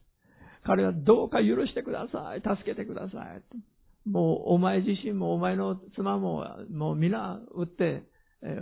[0.65, 2.41] 彼はどうか許してください。
[2.41, 4.09] 助けてください。
[4.09, 8.05] もうお前自身もお前の妻ももう皆売って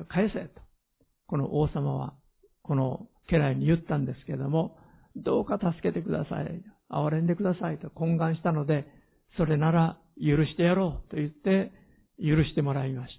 [0.09, 0.61] 返せと。
[1.27, 2.15] この王様は
[2.63, 4.77] この家来に言ったんですけども、
[5.17, 6.63] どうか助けてください。
[6.91, 8.87] 憐れんでくださいと懇願したので、
[9.37, 11.73] それなら許してやろうと言って
[12.19, 13.15] 許してもらいまし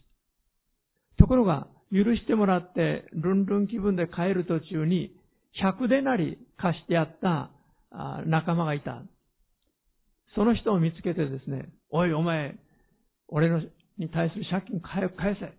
[1.17, 1.23] た。
[1.23, 5.15] ところが、許してもらって、ルンルン気分で帰る途中に、
[5.61, 7.51] 100でなり貸してやった
[8.25, 9.03] 仲間がいた。
[10.35, 12.55] その人を見つけてですね、おいお前、
[13.29, 13.61] 俺の
[13.97, 15.53] に対する借金返せ。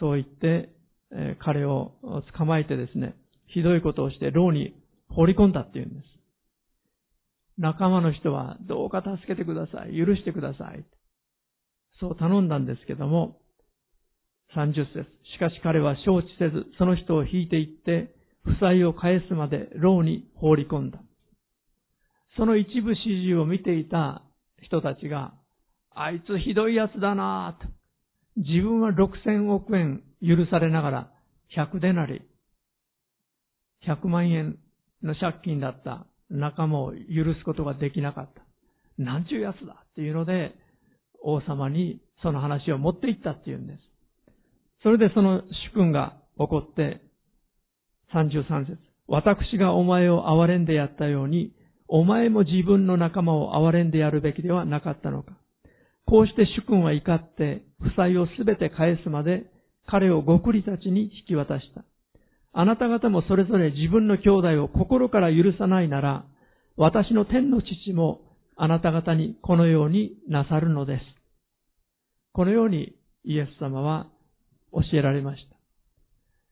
[0.00, 0.70] そう言って、
[1.12, 1.92] え彼を
[2.36, 3.14] 捕まえてですね、
[3.48, 4.74] ひどいことをして牢に
[5.08, 6.06] 放り込んだっていうんです。
[7.58, 9.96] 仲間の人はどうか助けてください。
[9.96, 10.84] 許してください。
[12.00, 13.38] そう頼んだんですけども、
[14.54, 15.06] 30節。
[15.34, 21.00] しかし彼は承知せず、その人を引いていって、負債を返すまで牢に放り込んだ。
[22.36, 24.22] その一部始終を見ていた
[24.62, 25.32] 人たちが、
[25.94, 27.75] あいつひどい奴だなぁと。
[28.36, 31.10] 自分は6000億円許されながら、
[31.56, 32.22] 100デナリ、
[33.86, 34.58] 100万円
[35.02, 38.42] の借金だった仲間を許すことができなかった。
[38.98, 40.54] なんちゅうやつだっていうので、
[41.22, 43.80] 王様にその話を持っていったっていうんです。
[44.82, 47.02] それでその主君が起こって、
[48.14, 51.52] 33節私がお前を憐れんでやったように、
[51.88, 55.32] お前も自分の仲間を憐れんでやるべきではなかったのか。
[56.06, 59.50] こうして主君は怒って、負債をすべて返すまで、
[59.86, 61.84] 彼をごくりたちに引き渡した。
[62.52, 66.24] あなた方もそれぞれ自分の兄弟を心から許さないなら、
[66.76, 68.20] 私の天の父も
[68.56, 71.02] あなた方にこのようになさるのです。
[72.32, 74.06] このようにイエス様は
[74.72, 75.56] 教えられました。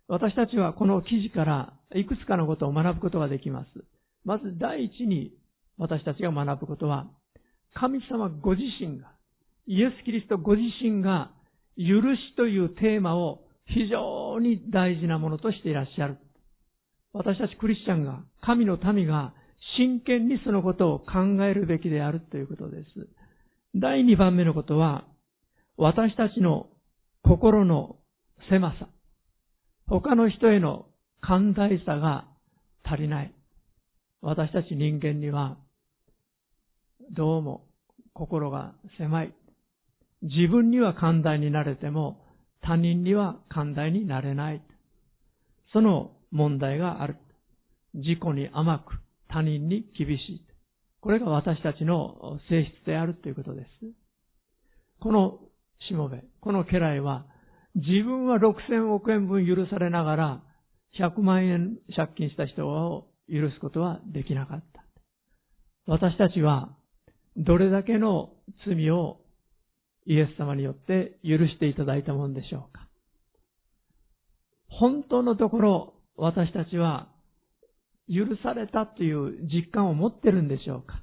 [0.09, 3.67] 私たちはこの記事からいくつかのことを学ぶことができます。
[4.25, 5.33] まず第一に
[5.79, 7.07] 私たちが学ぶことは、
[7.75, 9.14] 神様ご自身が、
[9.67, 11.31] イエス・キリストご自身が、
[11.77, 16.19] 許しというテーマを非常に大事なものとしていらっしゃる。
[17.13, 19.35] 私たちクリスチャンが、神の民が
[19.77, 23.09] 真剣にそのことを考えるべきであるということです。
[23.75, 25.05] 第2番目のことは、
[25.77, 26.69] 私たちの
[27.23, 27.97] 心の
[28.51, 28.89] 狭さ、
[29.87, 30.87] 他の人への
[31.21, 32.29] 寛大さが
[32.85, 33.35] 足りない。
[34.21, 35.57] 私たち人間には、
[37.11, 37.67] どうも
[38.13, 39.35] 心が狭い。
[40.25, 42.25] 自分には寛大になれても、
[42.63, 44.63] 他人には寛大になれない。
[45.73, 47.17] その問題がある。
[47.93, 48.95] 自己に甘く、
[49.29, 50.47] 他人に厳しい。
[51.01, 53.69] これが私たちの性質であるということです。
[55.01, 55.41] この
[55.89, 57.27] しもべ、この家来は、
[57.75, 60.43] 自分は6000億円分許されながら、
[60.99, 64.85] 100万円借金した人を許すことはできなかった。
[65.87, 66.75] 私たちは、
[67.37, 68.31] どれだけの
[68.67, 69.19] 罪を
[70.07, 72.89] イエス様によって許していただいたものでしょうか。
[74.69, 77.09] 本当のところ、私たちは
[78.09, 81.03] 許されたという実感を持ってるんでしょうか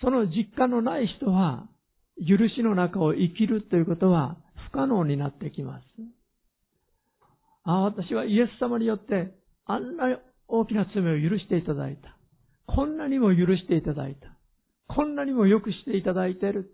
[0.00, 1.68] その実感のない人は、
[2.18, 4.38] 許しの中を生きるということは
[4.70, 5.84] 不可能になってきます。
[7.64, 9.34] ああ、私はイエス様によって
[9.66, 12.16] あんな大きな罪を許していただいた。
[12.66, 14.28] こんなにも許していただいた。
[14.88, 16.72] こんなにも良くしていただいている。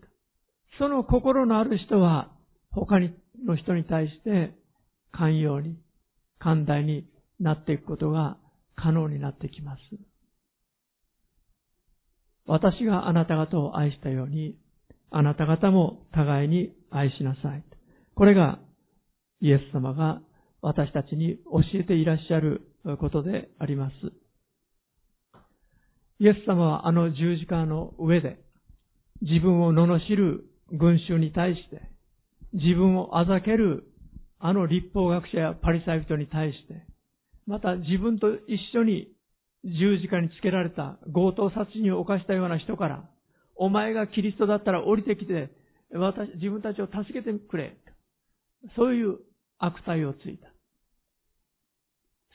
[0.79, 2.33] その心のある人は
[2.71, 2.99] 他
[3.45, 4.55] の人に対して
[5.13, 5.77] 寛容に、
[6.39, 7.07] 寛大に
[7.39, 8.39] なっていくことが
[8.75, 9.81] 可能になってきます。
[12.47, 14.57] 私があなた方を愛したように、
[15.11, 17.65] あなた方も互いに愛しなさい。
[18.15, 18.59] これが
[19.41, 20.21] イエス様が
[20.63, 22.63] 私たちに教えていらっしゃる
[22.99, 23.95] ことであります。
[26.19, 28.39] イエス様はあの十字架の上で
[29.21, 31.83] 自分を罵る群衆に対して、
[32.53, 33.85] 自分をあざける
[34.39, 36.87] あの立法学者やパリサイ人に対して、
[37.47, 39.09] また自分と一緒に
[39.65, 43.09] 十字架につけられた強盗殺人を犯したような人から、
[43.57, 45.51] お前がキリストだったら降りてきて、
[45.93, 47.77] 私、自分たちを助けてくれ。
[48.77, 49.19] そういう
[49.59, 50.49] 悪態をついた。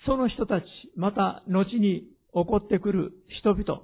[0.05, 3.81] その人たち、また後に起こってくる人々、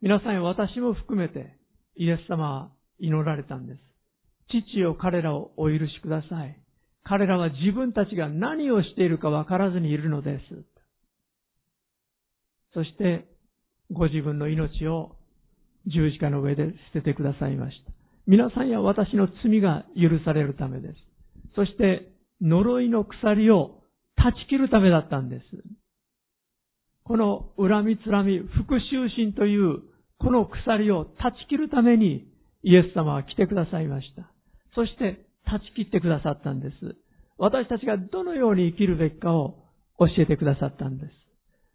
[0.00, 1.56] 皆さん私も含めて
[1.94, 2.70] イエス様は
[3.02, 3.80] 祈られたんです。
[4.48, 6.56] 父よ彼らをお許しください。
[7.04, 10.42] 彼らは自分たちが何をしているかわからずにいるのです。
[12.74, 13.26] そして、
[13.90, 15.16] ご自分の命を
[15.86, 17.92] 十字架の上で捨ててくださいました。
[18.26, 20.94] 皆さんや私の罪が許されるためです。
[21.56, 22.08] そして、
[22.40, 23.82] 呪いの鎖を
[24.16, 25.44] 断ち切るためだったんです。
[27.04, 29.82] この恨みつらみ、復讐心という
[30.18, 32.31] この鎖を断ち切るために
[32.62, 34.30] イエス様は来てくださいました。
[34.74, 36.96] そして断ち切ってくださったんです。
[37.38, 39.56] 私たちがどのように生きるべきかを
[39.98, 41.12] 教えてくださったんです。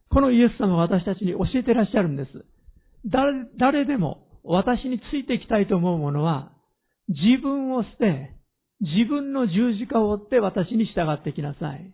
[0.10, 2.46] このイエス様は私たちに教えてらっしゃるんです。
[3.06, 6.52] 誰誰でも私についていきたいと思う者は、
[7.10, 8.34] 自分を捨て、
[8.80, 11.94] 自分の十字架を追って私に従ってきなさい。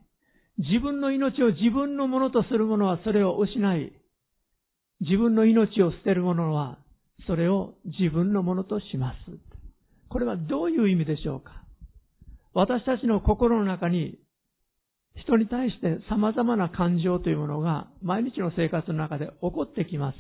[0.60, 3.94] 自分の命を自分のものとする者はそれを失い、
[5.02, 6.78] 自分の命を捨てる者は
[7.28, 9.18] それを自分のものとします。
[10.10, 11.64] これはどういう意味でしょうか？
[12.54, 14.20] 私たちの心の中に
[15.16, 20.18] 人に対して様々な感情というものが毎日の生活の中で起こってきます。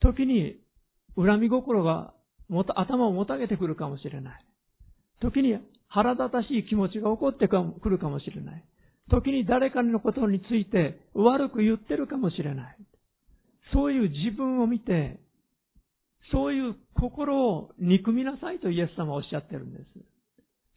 [0.00, 0.56] 時に
[1.16, 2.12] 恨み心が
[2.76, 4.44] 頭をもたげてくるかもしれない。
[5.20, 8.64] 時に腹立たしい気持ちが起こってくるかもしれない。
[9.10, 12.76] 時に誰かのことについて悪く言ってるかもしれない。
[13.72, 15.18] そういう自分を見て、
[16.32, 19.84] そういう心を憎みなさいとイエス様はおっしゃってるんです。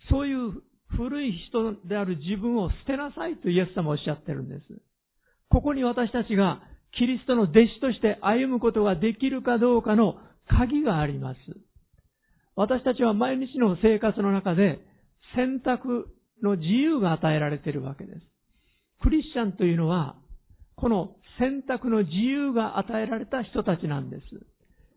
[0.09, 0.61] そういう
[0.97, 4.61] 古い人である自分を捨てなさいとイエス様はおっしゃってるんです。
[5.49, 6.61] ここに私たちが
[6.97, 10.15] キリストの弟子として歩むことができるかどうかの
[10.47, 11.37] 鍵があります。
[12.55, 14.79] 私たちは毎日の生活の中で
[15.35, 16.07] 選択
[16.43, 18.19] の自由が与えられているわけです。
[19.01, 20.15] クリスチャンというのは、
[20.75, 24.23] この選択の自由が与えられた人たちなんです。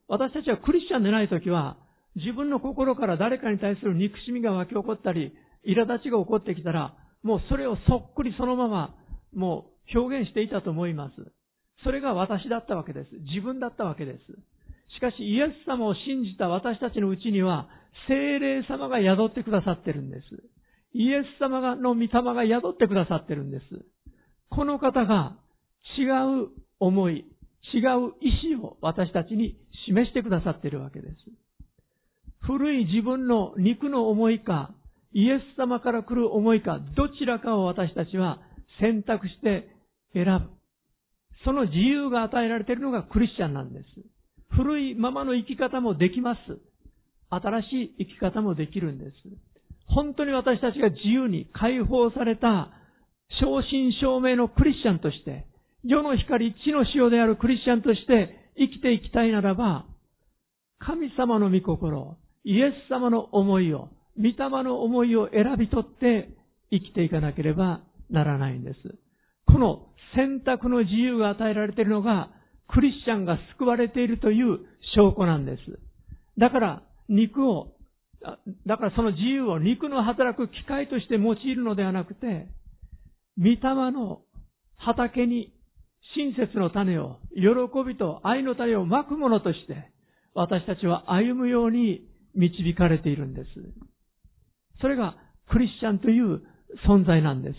[0.08, 1.76] 私たちはクリスチャンでないときは、
[2.16, 5.32] 自分の心から誰かに対する憎しみが湧き起こったり、
[5.66, 8.94] 苛立ちが起こってきたら、もうそれをそっくりそのまま、
[9.34, 11.14] もう表現していたと思います。
[11.82, 13.10] それが私だったわけです。
[13.34, 14.18] 自分だったわけです。
[14.96, 17.68] しかし、イエス様を信じた私たちのうちには、
[18.08, 20.24] 精霊様が宿ってくださってるんです。
[20.92, 23.64] イエス様の御霊が宿ってくださってるんです。
[24.50, 25.36] この方が
[25.98, 26.04] 違
[26.44, 27.24] う思い、
[27.72, 31.14] 違う意志を私たちに示してくださっているわけです。
[32.40, 34.74] 古い自分の肉の思いか、
[35.12, 38.40] イエス様から来る思いか、どちらかを私たちは
[38.80, 39.68] 選択して
[40.12, 40.50] 選ぶ。
[41.44, 43.84] その自由が与えられているのがクリスチャンなんです。
[44.50, 46.40] 古いままの生き方もできます。
[47.30, 49.10] 新しい生き方もできるんです。
[49.86, 52.70] 本当に私たちが自由に解放された
[53.40, 55.46] 正真正銘のクリスチャンとして、
[55.84, 59.86] 世の光、地の塩であるクリスチャンとして生きていきたいならば、
[60.78, 66.28] 神様の御心、イエス様の思いを、御霊の思いを選び取って
[66.70, 67.80] 生きていかなければ
[68.10, 68.76] ならないんです。
[69.46, 72.30] この選択の自由が与えられているのが、
[72.68, 74.60] クリスチャンが救われているという
[74.96, 75.60] 証拠なんです。
[76.38, 77.74] だから、肉を
[78.66, 82.48] だからその自由を肉の働く機会として用いるのではなくて、
[83.38, 83.58] 御霊
[83.92, 84.22] の
[84.76, 85.53] 畑に
[86.16, 87.42] 親切の種を、喜
[87.86, 89.90] びと愛の種をまくものとして、
[90.34, 93.48] 私たちは歩むように導かれているんです。
[94.80, 95.16] それが
[95.50, 96.42] クリスチャンという
[96.88, 97.56] 存在なんです。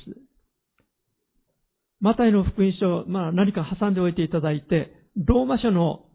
[2.02, 6.06] マタイの福音書、まあ何か挟んでおいていただいて、ローマ書の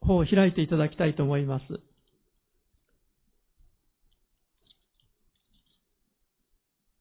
[0.00, 1.64] 方を開いていただきたいと思います。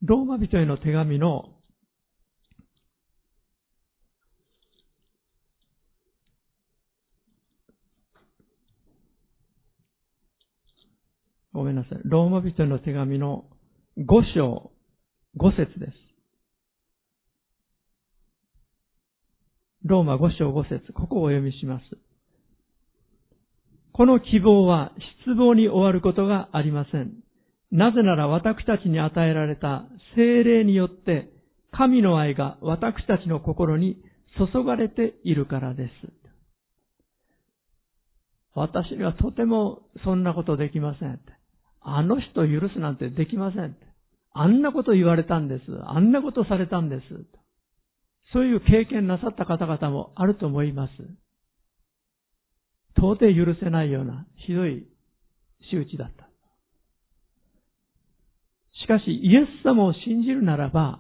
[0.04, 1.61] ローマ人への手紙の
[11.54, 12.00] ごめんなさい。
[12.06, 13.46] ローマ人の手紙の
[13.98, 14.72] 5章
[15.38, 15.94] 5節です。
[19.84, 21.84] ローマ5章5節ここをお読みします。
[23.94, 24.94] この希望は
[25.26, 27.12] 失望に終わることがありません。
[27.72, 29.86] なぜなら私たちに与えられた
[30.16, 31.30] 精霊によって
[31.72, 33.98] 神の愛が私たちの心に
[34.38, 35.92] 注がれているからです。
[38.54, 41.20] 私にはとてもそんなことできません。
[41.82, 43.76] あの人を許すなんてできません。
[44.34, 45.64] あんなこと言われたんです。
[45.86, 47.02] あんなことされたんです。
[48.34, 50.92] そういう経験なさった方々もあると思います。
[52.98, 54.86] 到底許せないようなひどい
[55.70, 56.32] 仕打ちだった。
[58.84, 61.00] しかし、イエス様を信じるならば、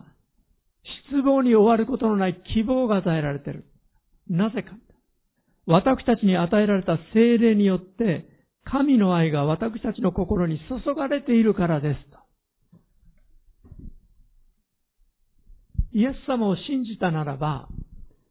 [1.09, 3.65] 失望に終わることのない希望が与えられている。
[4.29, 4.71] なぜか。
[5.65, 8.30] 私たちに与えられた精霊によって、
[8.71, 11.99] 神の愛が私たちの心に注がれているからです。
[15.93, 17.67] イエス様を信じたならば、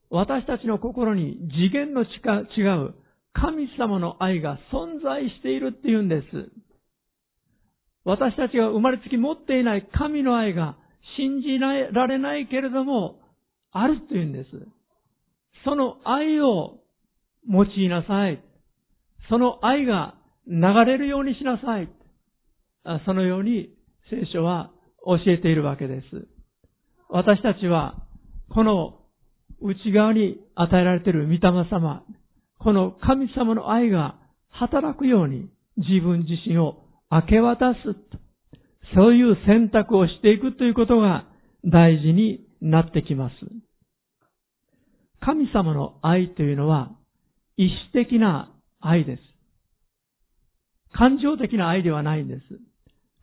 [0.08, 2.06] 私たちの心に次元の違
[2.86, 2.94] う
[3.34, 6.26] 神様の愛が存在しているっていうんです。
[8.04, 10.78] 私たちが生まれつき持っていない神の愛が
[11.18, 13.20] 信じられないけれども、
[13.72, 14.48] あるというんです。
[15.64, 16.78] その愛を
[17.46, 18.42] 用いなさい。
[19.28, 20.14] その愛が
[20.50, 21.88] 流れるようにしなさい。
[23.06, 23.70] そのように
[24.10, 24.72] 聖書は
[25.06, 26.28] 教えているわけです。
[27.08, 28.02] 私たちは、
[28.50, 28.98] この
[29.60, 31.40] 内側に与えられている御霊
[31.70, 32.02] 様、
[32.58, 34.16] この神様の愛が
[34.48, 37.78] 働くように自分自身を明け渡す。
[38.94, 41.26] そういう選択をしていくということが
[41.64, 43.34] 大事になってきます。
[45.20, 46.90] 神様の愛というのは
[47.56, 49.29] 意志的な愛です。
[50.92, 52.40] 感情的な愛ではないんです。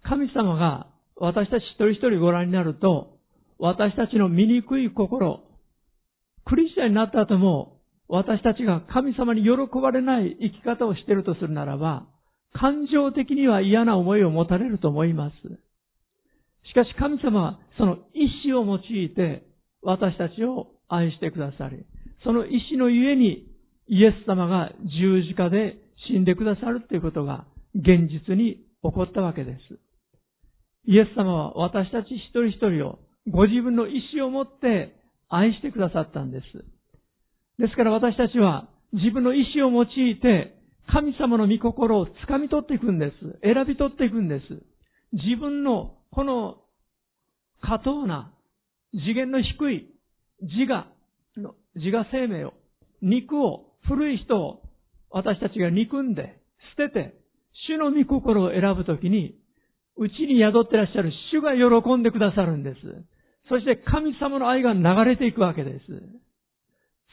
[0.03, 3.17] 神様が私たち一人一人ご覧になると、
[3.59, 5.43] 私たちの醜い心、
[6.45, 9.49] クリスチャンになった後も、私たちが神様に喜
[9.81, 12.05] ばれない生き方をしているとするならば、
[12.53, 15.35] 感情的には嫌な思いを持たれると思います。
[16.69, 19.43] しかし神様はその意志を用いて
[19.81, 21.85] 私たちを愛してくださり、
[22.23, 23.45] その意志のゆえに
[23.87, 27.45] イエス様が十字架で死んでくださるということが
[27.75, 29.79] 現実に起こったわけです。
[30.85, 32.99] イエス様は私たち一人一人を
[33.29, 34.95] ご自分の意志を持って
[35.29, 36.45] 愛してくださったんです。
[37.59, 39.87] ですから私たちは自分の意志を用い
[40.19, 40.55] て
[40.91, 43.39] 神様の御心を掴み取っていくんです。
[43.43, 44.43] 選び取っていくんです。
[45.11, 46.57] 自分のこの
[47.61, 48.31] 過当な
[48.93, 49.93] 次元の低い
[50.41, 50.87] 自我
[51.37, 52.53] の、自我生命を、
[53.01, 54.61] 肉を、古い人を
[55.09, 56.39] 私たちが憎んで、
[56.77, 57.16] 捨てて、
[57.67, 59.35] 主の御心を選ぶときに、
[59.97, 62.79] うちに宿ってらっしゃる主が喜んでくださるんです。
[63.49, 65.85] そして神様の愛が流れていくわけです。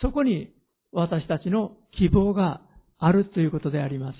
[0.00, 0.52] そこに
[0.92, 2.61] 私たちの希望が
[2.98, 4.16] あるということであります。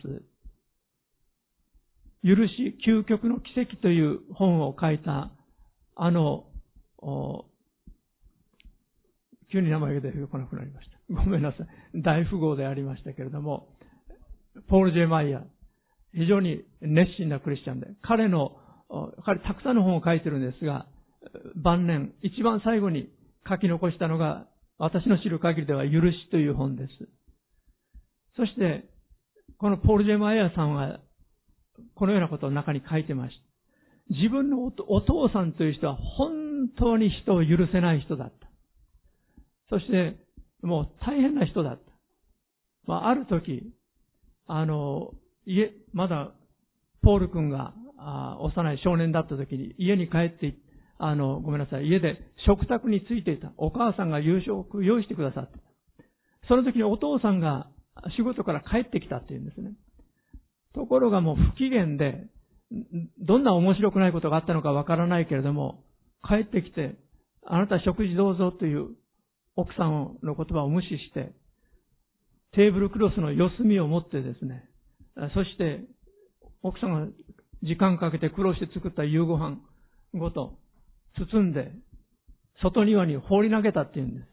[2.25, 5.31] 許し、究極の奇跡という本を書いた、
[5.95, 6.47] あの、
[9.53, 11.15] 急に名前が出てこなくなりました。
[11.15, 12.03] ごめんなさい。
[12.03, 13.69] 大富豪でありましたけれども、
[14.69, 15.43] ポール・ジェ・マイヤー、
[16.15, 18.57] 非常に熱心なクリスチャンで、彼の、
[19.25, 20.87] 彼たくさんの本を書いてるんですが、
[21.57, 23.09] 晩年、一番最後に
[23.49, 24.47] 書き残したのが、
[24.79, 26.91] 私の知る限りでは、許しという本です。
[28.37, 28.85] そして、
[29.59, 31.01] このポール・ジェマイヤーさんは、
[31.95, 33.37] このようなことを中に書いてまし
[34.09, 34.15] た。
[34.15, 38.49] 自分のお父さんという人は本当に人を許せない人だった。
[39.71, 40.17] そして、
[40.63, 41.83] もう大変な人だった。
[42.87, 43.73] まあ、ある時、
[44.47, 45.13] あの、
[45.47, 46.33] 家、まだ、
[47.03, 47.75] ポール君が、
[48.41, 50.55] 幼い少年だった時に家に帰って
[50.99, 53.53] あの、ごめんなさい、家で食卓についていた。
[53.57, 55.59] お母さんが夕食用意してくださって。
[56.49, 57.69] その時にお父さんが
[58.17, 59.73] 仕事から帰ってきたっていうんですね。
[60.75, 62.27] ところがもう不機嫌で、
[63.21, 65.85] どんな面白くないことがあったのかわからないけれども、
[66.27, 66.97] 帰ってきて、
[67.47, 68.97] あなた食事どうぞという
[69.57, 71.33] 奥さんの言葉を無視して、
[72.53, 74.69] テーブルクロスの四隅を持ってですね、
[75.35, 75.81] そして
[76.63, 77.13] 奥さんが
[77.63, 79.59] 時間かけて苦労して作った夕ご飯
[80.13, 80.59] ごと
[81.17, 81.73] 包んで、
[82.63, 84.27] 外庭に放り投げたって言うんです。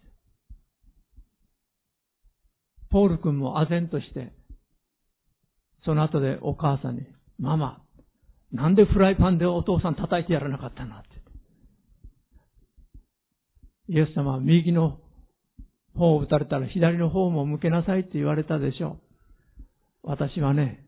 [2.90, 4.34] ポール君も唖然として、
[5.86, 7.02] その後でお母さんに、
[7.40, 7.82] ママ、
[8.52, 11.10] なんでフライパンでお父さん叩いてやらなかったのって。
[13.88, 15.00] イエス様は右の
[15.96, 19.11] 方を打たれたら左の方も向けなさいって言われたでしょう。
[20.04, 20.86] 私はね、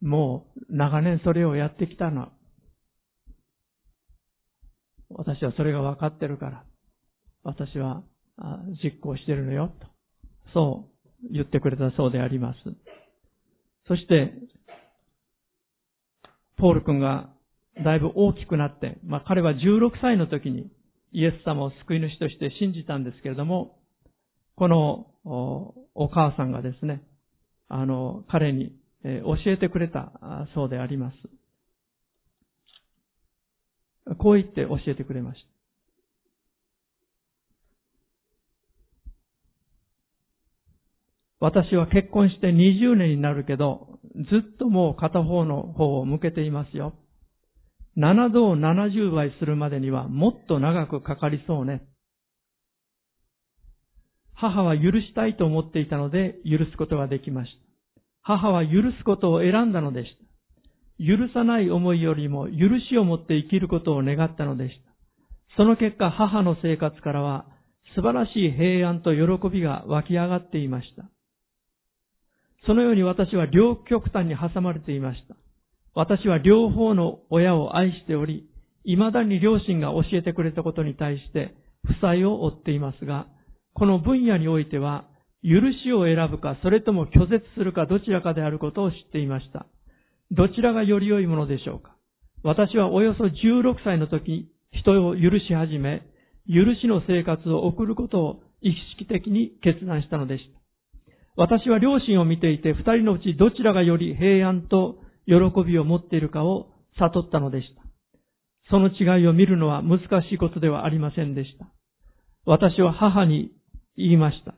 [0.00, 2.32] もう長年それをやってきたの。
[5.10, 6.64] 私はそれが分かってるから、
[7.44, 8.02] 私は
[8.82, 9.86] 実行してるのよ、と。
[10.52, 10.88] そ
[11.22, 12.58] う言ってくれたそうであります。
[13.86, 14.34] そして、
[16.56, 17.30] ポール君が
[17.84, 20.70] だいぶ大きくなって、まあ彼は16歳の時に
[21.12, 23.78] イエス様を救い主として信じたんですけれども、
[24.56, 25.06] この
[25.94, 27.02] お母さんがですね、
[27.68, 30.12] あの、彼に教えてくれた
[30.54, 31.16] そうであります。
[34.18, 35.56] こう言って教えてくれました。
[41.38, 46.94] 私は結婚して20年になるけど、ずっともう片方の方を向けていますよ。
[47.98, 51.82] 7度を70倍するまでにはもっと長くかかりそうね。
[54.36, 58.02] 母は許したいと思っていたので許すことができました。
[58.22, 60.26] 母は許すことを選んだのでした。
[60.98, 64.92] 許さない思いよりも許しを持って生きることを願ったのでした。
[65.56, 67.46] その結果母の生活からは
[67.94, 71.04] 素晴らしい平安と喜びが湧き上がっていました。
[72.66, 75.36] そのように私は両極端に挟まれていました。
[75.94, 78.50] 私は両方の親を愛しており、
[78.84, 83.28] 未だに両親が教えてくれたことに対して負債を負っていますが、
[83.78, 85.04] この分野においては、
[85.42, 89.66] 許しを選ぶか、それとも拒絶するかどちらかであることを知っていました。
[90.30, 91.94] どちらがより良いものでしょうか
[92.42, 96.02] 私はおよそ16歳の時、人を許し始め、
[96.48, 100.60] 許しの生活を送ることを意識的に決断したのでした。
[101.36, 104.96] 私は両親を見ていて、二人のうちどちらがより平安と
[105.26, 105.34] 喜
[105.66, 106.68] びを持っているかを
[106.98, 107.82] 悟ったのでした。
[108.70, 111.66] その違いを見るのは難しいことではありませんでした。
[112.46, 113.50] 私は母に
[113.96, 114.54] 言いました。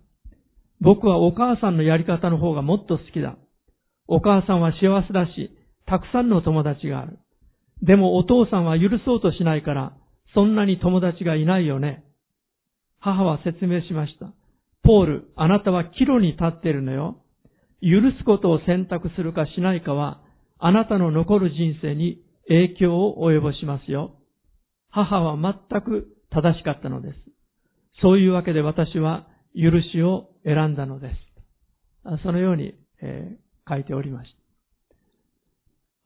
[0.80, 3.36] 僕はお母さんのやり方の方がもっと好きだ。
[4.06, 5.50] お母さんは幸せだし、
[5.86, 7.18] たくさんの友達がある。
[7.82, 9.96] でもお父さんは許そうとしないから、
[10.34, 12.04] そんなに友達がいないよね。
[13.00, 14.32] 母は説明しました。
[14.82, 17.22] ポール、あなたは岐路に立っているのよ。
[17.80, 20.20] 許すことを選択するかしないかは、
[20.58, 24.16] あなたの残る人生に影響を及ぼしますよ。
[24.90, 27.27] 母は全く正しかったのです。
[28.02, 32.22] そういうわけで私は許しを選んだのです。
[32.22, 34.38] そのように、えー、書いておりました。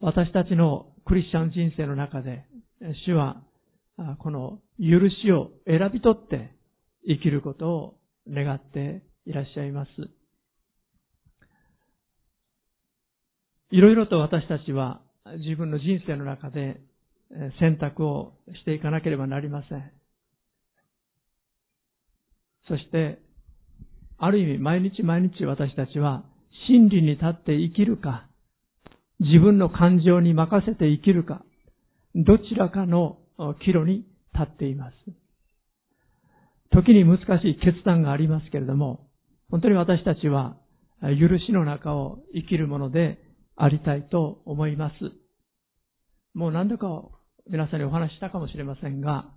[0.05, 2.45] 私たちのクリスチャン人生の中で、
[3.05, 3.41] 主は
[4.19, 6.55] この許しを選び取って
[7.07, 7.95] 生きることを
[8.29, 9.91] 願っていらっしゃいます。
[13.71, 15.01] いろいろと私たちは
[15.37, 16.81] 自分の人生の中で
[17.59, 19.91] 選択をしていかなければなりません。
[22.67, 23.19] そして、
[24.17, 26.23] ある意味毎日毎日私たちは
[26.67, 28.27] 真理に立って生きるか、
[29.19, 31.43] 自分の感情に任せて生きるか、
[32.15, 33.17] どちらかの
[33.65, 34.95] 岐路に立っています。
[36.71, 39.07] 時に難しい決断がありますけれども、
[39.49, 40.57] 本当に私たちは
[41.01, 43.19] 許しの中を生きるもので
[43.55, 44.93] ありたいと思います。
[46.33, 46.87] もう何度か
[47.49, 49.29] 皆さんにお話したかもしれませんが、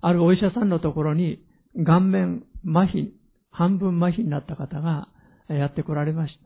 [0.00, 1.40] あるお医者さんのところに
[1.76, 3.10] 顔面麻痺、
[3.50, 5.08] 半分麻痺になった方が
[5.48, 6.38] やってこられまし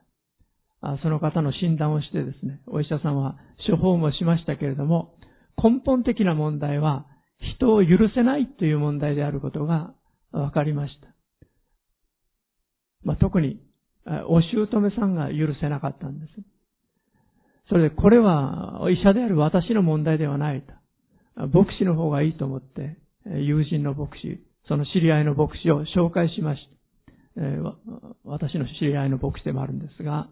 [0.81, 0.99] た。
[1.03, 3.37] その方の診断をしてですね、お医者さんは
[3.68, 5.14] 処方もしましたけれども、
[5.62, 7.07] 根本的な問題は
[7.59, 9.93] 人を許せないという問題であることが
[10.33, 11.09] 分かりました。
[13.03, 13.61] まあ、特に
[14.29, 16.33] お姑さんが許せなかったんです。
[17.68, 21.47] それで、これは医者である私の問題ではないと。
[21.49, 26.61] 牧師の方がいいと思って、友人の牧師、その知り合いの牧師を紹介しまし
[27.37, 27.43] た。
[27.43, 27.59] え
[28.25, 30.29] 私の知り合いの牧師でもあるんですが、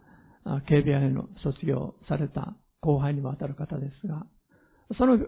[0.68, 4.26] KBI の卒業された後輩にも当たる方ですが、
[4.98, 5.18] その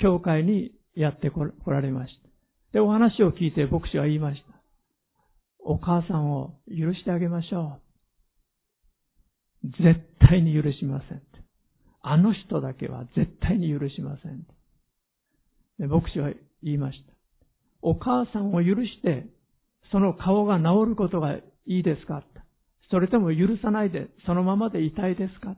[0.00, 2.28] 教会にやってこられました。
[2.72, 4.56] で、お話を聞いて牧師は言いました。
[5.60, 7.80] お母さんを許してあげましょ
[9.64, 9.68] う。
[9.82, 11.22] 絶対に許しません。
[12.02, 14.46] あの人だけは絶対に許しません。
[15.78, 16.30] で牧師は
[16.62, 17.15] 言いました。
[17.86, 19.26] お母さんを許して、
[19.92, 22.24] その顔が治ることがいいですか
[22.90, 25.54] それとも許さないで、そのままでいたいですか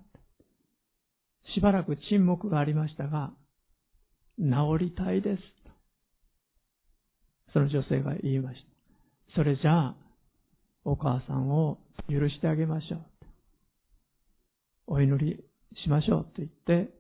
[1.54, 3.32] しばらく沈黙がありましたが、
[4.38, 4.44] 治
[4.78, 5.42] りたいです。
[7.54, 8.58] その女性が言いまし
[9.32, 9.34] た。
[9.36, 9.96] それじゃあ、
[10.84, 11.78] お母さんを
[12.10, 13.00] 許してあげましょう。
[14.86, 15.42] お祈り
[15.82, 16.92] しましょうと言って、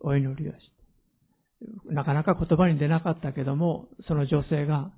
[0.00, 0.73] お祈りをして。
[1.86, 4.90] なかなか言葉に出なかったけども、その女性が、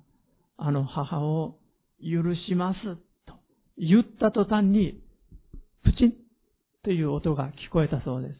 [0.57, 1.59] あの母を
[2.01, 2.79] 許します
[3.27, 3.35] と
[3.77, 4.99] 言った途端に、
[5.83, 6.13] プチン
[6.83, 8.33] という音が聞こえたそうです。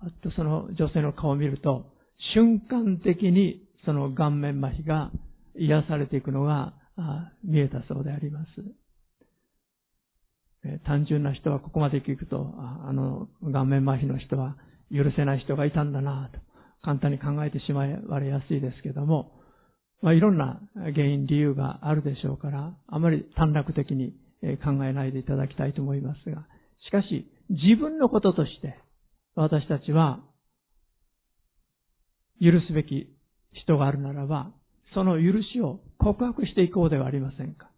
[0.00, 1.86] あとその女性の顔を見ると、
[2.34, 5.10] 瞬間的にその顔面麻痺が
[5.56, 6.74] 癒されていくのが
[7.44, 8.46] 見えたそうであります。
[10.84, 14.56] 単純な人はここまで聞くと、あの顔面麻痺の人は
[14.92, 16.49] 許せない人がいたんだなと
[16.82, 19.32] 簡単に考えてしまわれやすいですけども、
[20.02, 24.14] まあ、いろんな原因、理由があるでしょうから、あまり短絡的に
[24.64, 26.46] 考えないでいただきたいと思いますが、
[26.86, 28.78] しかし、自分のこととして、
[29.34, 30.20] 私たちは、
[32.40, 33.14] 許すべき
[33.52, 34.50] 人があるならば、
[34.94, 37.70] その許しを告白していこうではありませんか。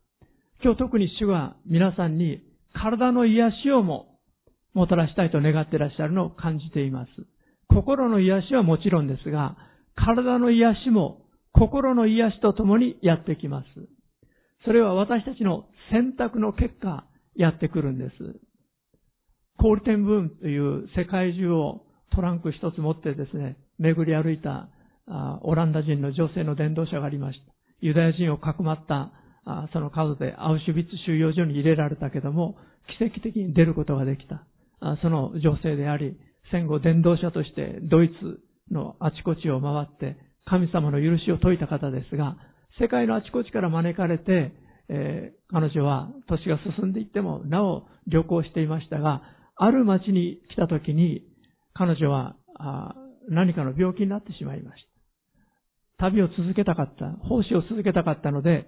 [0.62, 2.40] 今日特に主が皆さんに
[2.72, 4.18] 体の癒しをも
[4.74, 7.11] もたらしたいと願っていらっしゃるのを感じています。
[7.74, 9.56] 心の癒しはもちろんですが、
[9.94, 13.66] 体の癒しも心の癒しとともにやってきます。
[14.64, 18.40] それは私たちの選択の結果、やってくるんです。
[19.58, 24.68] コールテンブームという世界中をトランク一つ持ってですね、巡り歩いた
[25.42, 27.52] オランダ人の女性の伝道者がありました。
[27.80, 29.12] ユダヤ人をかくまった
[29.72, 32.56] その数でアウシュビッツ収容所に入れられたけども、
[32.98, 34.46] 奇跡的に出ることができた。
[35.02, 36.16] その女性であり、
[36.51, 38.40] 戦後伝道者としてドイツ
[38.70, 42.36] のあちこちを回って神様の許しを説いた方ですが、
[42.80, 44.53] 世界のあちこちから招かれて、
[44.88, 49.22] えー、彼女は年が進んでいってもなお旅行していましたが、
[49.57, 51.22] ある町に来た時に
[51.74, 52.36] 彼女は
[53.28, 54.82] 何かの病気になってしまいまし
[55.99, 56.09] た。
[56.09, 58.66] 旅を続けたかった、奉仕を続けたかったので、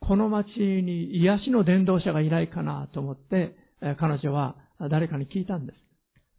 [0.00, 3.56] この町に癒しの伝道者がいないかなと思って、
[3.98, 4.56] 彼女は
[4.90, 5.85] 誰かに聞いたんです。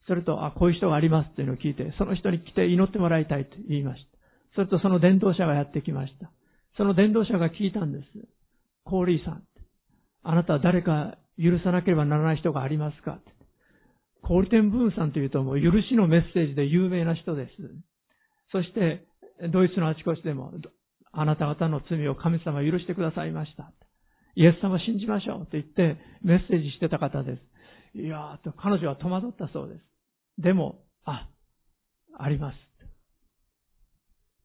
[0.07, 4.17] それと、あ、こういう人がありますっていうのを聞いて、その人に来て祈ってもらいたいと言いました。
[4.55, 6.31] それとその伝道者がやってきました。
[6.77, 8.05] その伝道者が聞いたんです。
[8.85, 9.43] コーリーさん。
[10.23, 13.19] あなたは誰か許さなければならない人がありますか
[14.23, 17.51] コーリテンブーンさんというともう許しのメッセージで有名な人です。
[18.51, 19.05] そして、
[19.51, 20.51] ドイツのあちこちでも、
[21.11, 23.71] あなた方の罪を神様許してくださいました。
[24.35, 27.97] イエス様信じましょうと言ってメッセージしてた方です。
[27.97, 29.81] いやーと、彼女は戸惑ったそうです。
[30.37, 31.27] でも、あ、
[32.17, 32.55] あります。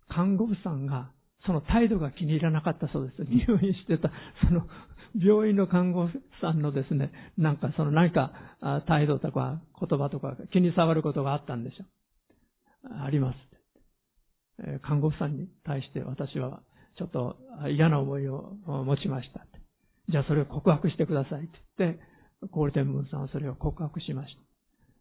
[0.09, 1.11] 看護婦さんが、
[1.47, 3.25] その態度が気に入らなかったそうです。
[3.29, 4.11] 入院してた、
[4.47, 4.69] その、
[5.19, 8.33] 病院の看護婦さんのですね、なんかその何か
[8.87, 13.03] 態度とか言葉とか気に障ることがあったんでしょう。
[13.03, 14.81] あります。
[14.81, 16.63] 看護婦さんに対して私は
[16.97, 17.37] ちょっと
[17.69, 19.47] 嫌な思いを持ちました。
[20.09, 22.01] じゃあそれを告白してくださいって言って、
[22.51, 24.52] コールテンブンさんはそれを告白しました。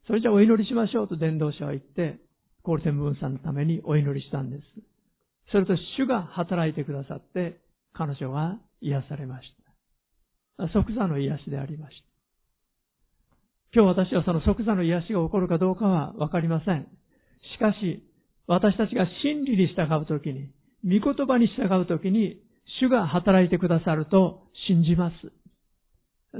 [0.08, 2.20] それじゃあお祈りしましょうと伝道者は言って、
[2.64, 4.64] コールテンブンさんのためにお祈りしたんです。
[5.52, 7.60] それと主が働いてくださって、
[7.93, 9.47] 彼女は癒されまし
[10.58, 10.70] た。
[10.74, 12.12] 即座の癒しでありました。
[13.74, 16.88] 今日私はその即座の癒しが起こるかどうかはわかりません。
[17.56, 18.04] しかし、
[18.47, 20.49] 私たちが真理に従うときに、
[20.84, 22.41] 御言葉に従うときに、
[22.82, 25.32] 主が働いてくださると信じます。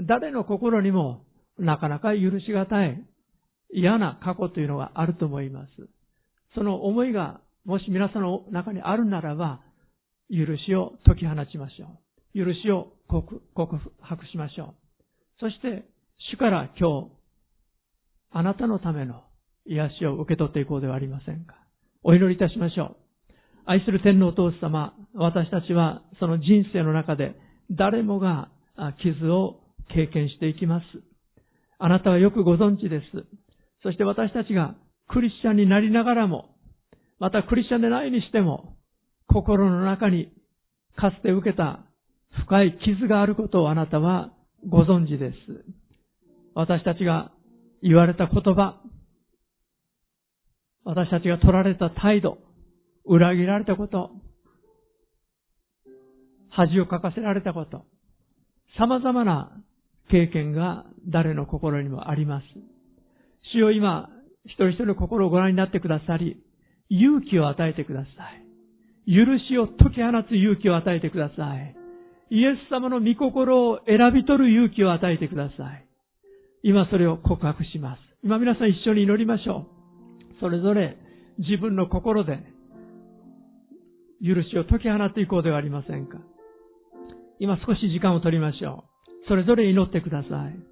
[0.08, 1.26] 誰の心にも
[1.58, 3.02] なかなか許しがたい
[3.74, 5.70] 嫌な過去というのがあると思います。
[6.56, 9.62] その思いがもし皆さんの中にあるならば、
[10.30, 12.00] 許しを解き放ちましょ
[12.34, 12.46] う。
[12.46, 13.42] 許しを告
[14.02, 14.76] 白しましょう。
[15.40, 15.86] そして、
[16.34, 17.12] 主から今日、
[18.32, 19.24] あなたのための
[19.66, 21.56] 癒しを受け取っていこうではありませんか。
[22.04, 22.96] お祈りいたしましょう。
[23.66, 27.36] 愛する天皇お父様、私たちはその人生の中で
[27.70, 28.50] 誰もが
[29.04, 29.60] 傷を
[29.94, 30.86] 経験していきます。
[31.78, 33.41] あなたはよくご存知です。
[33.84, 34.76] そして私たちが
[35.08, 36.56] クリスチャンになりながらも、
[37.20, 38.78] またクリスチャンでないにしても、
[39.28, 40.32] 心の中に
[40.96, 41.86] かつて受けた
[42.46, 44.32] 深い傷があることをあなたは
[44.68, 45.36] ご存知です。
[46.54, 47.32] 私たちが
[47.82, 48.82] 言われた言葉、
[50.84, 52.38] 私たちが取られた態度、
[53.06, 54.12] 裏切られたこと、
[56.50, 57.86] 恥をかかせられたこと、
[58.78, 59.52] 様々な
[60.10, 62.46] 経験が誰の心にもあります。
[63.52, 64.10] 主よ今、
[64.46, 66.42] 一人一人の心をご覧になってくださり、
[66.90, 68.42] 勇気を与えてください。
[69.08, 71.76] 許しを解き放つ勇気を与えてください。
[72.30, 75.86] イエス様の御心を選び取る勇気を与えてください。
[76.64, 78.00] 今それを告白します。
[78.24, 79.68] 今皆さん一緒に祈りましょ
[80.38, 80.40] う。
[80.40, 80.98] それぞれ
[81.40, 82.40] 自分の心で
[84.24, 86.20] 許しを解き放っていこうではありませんか。
[87.40, 88.86] 今少し時間を取りましょ
[89.26, 89.28] う。
[89.28, 90.71] それぞれ祈ってください。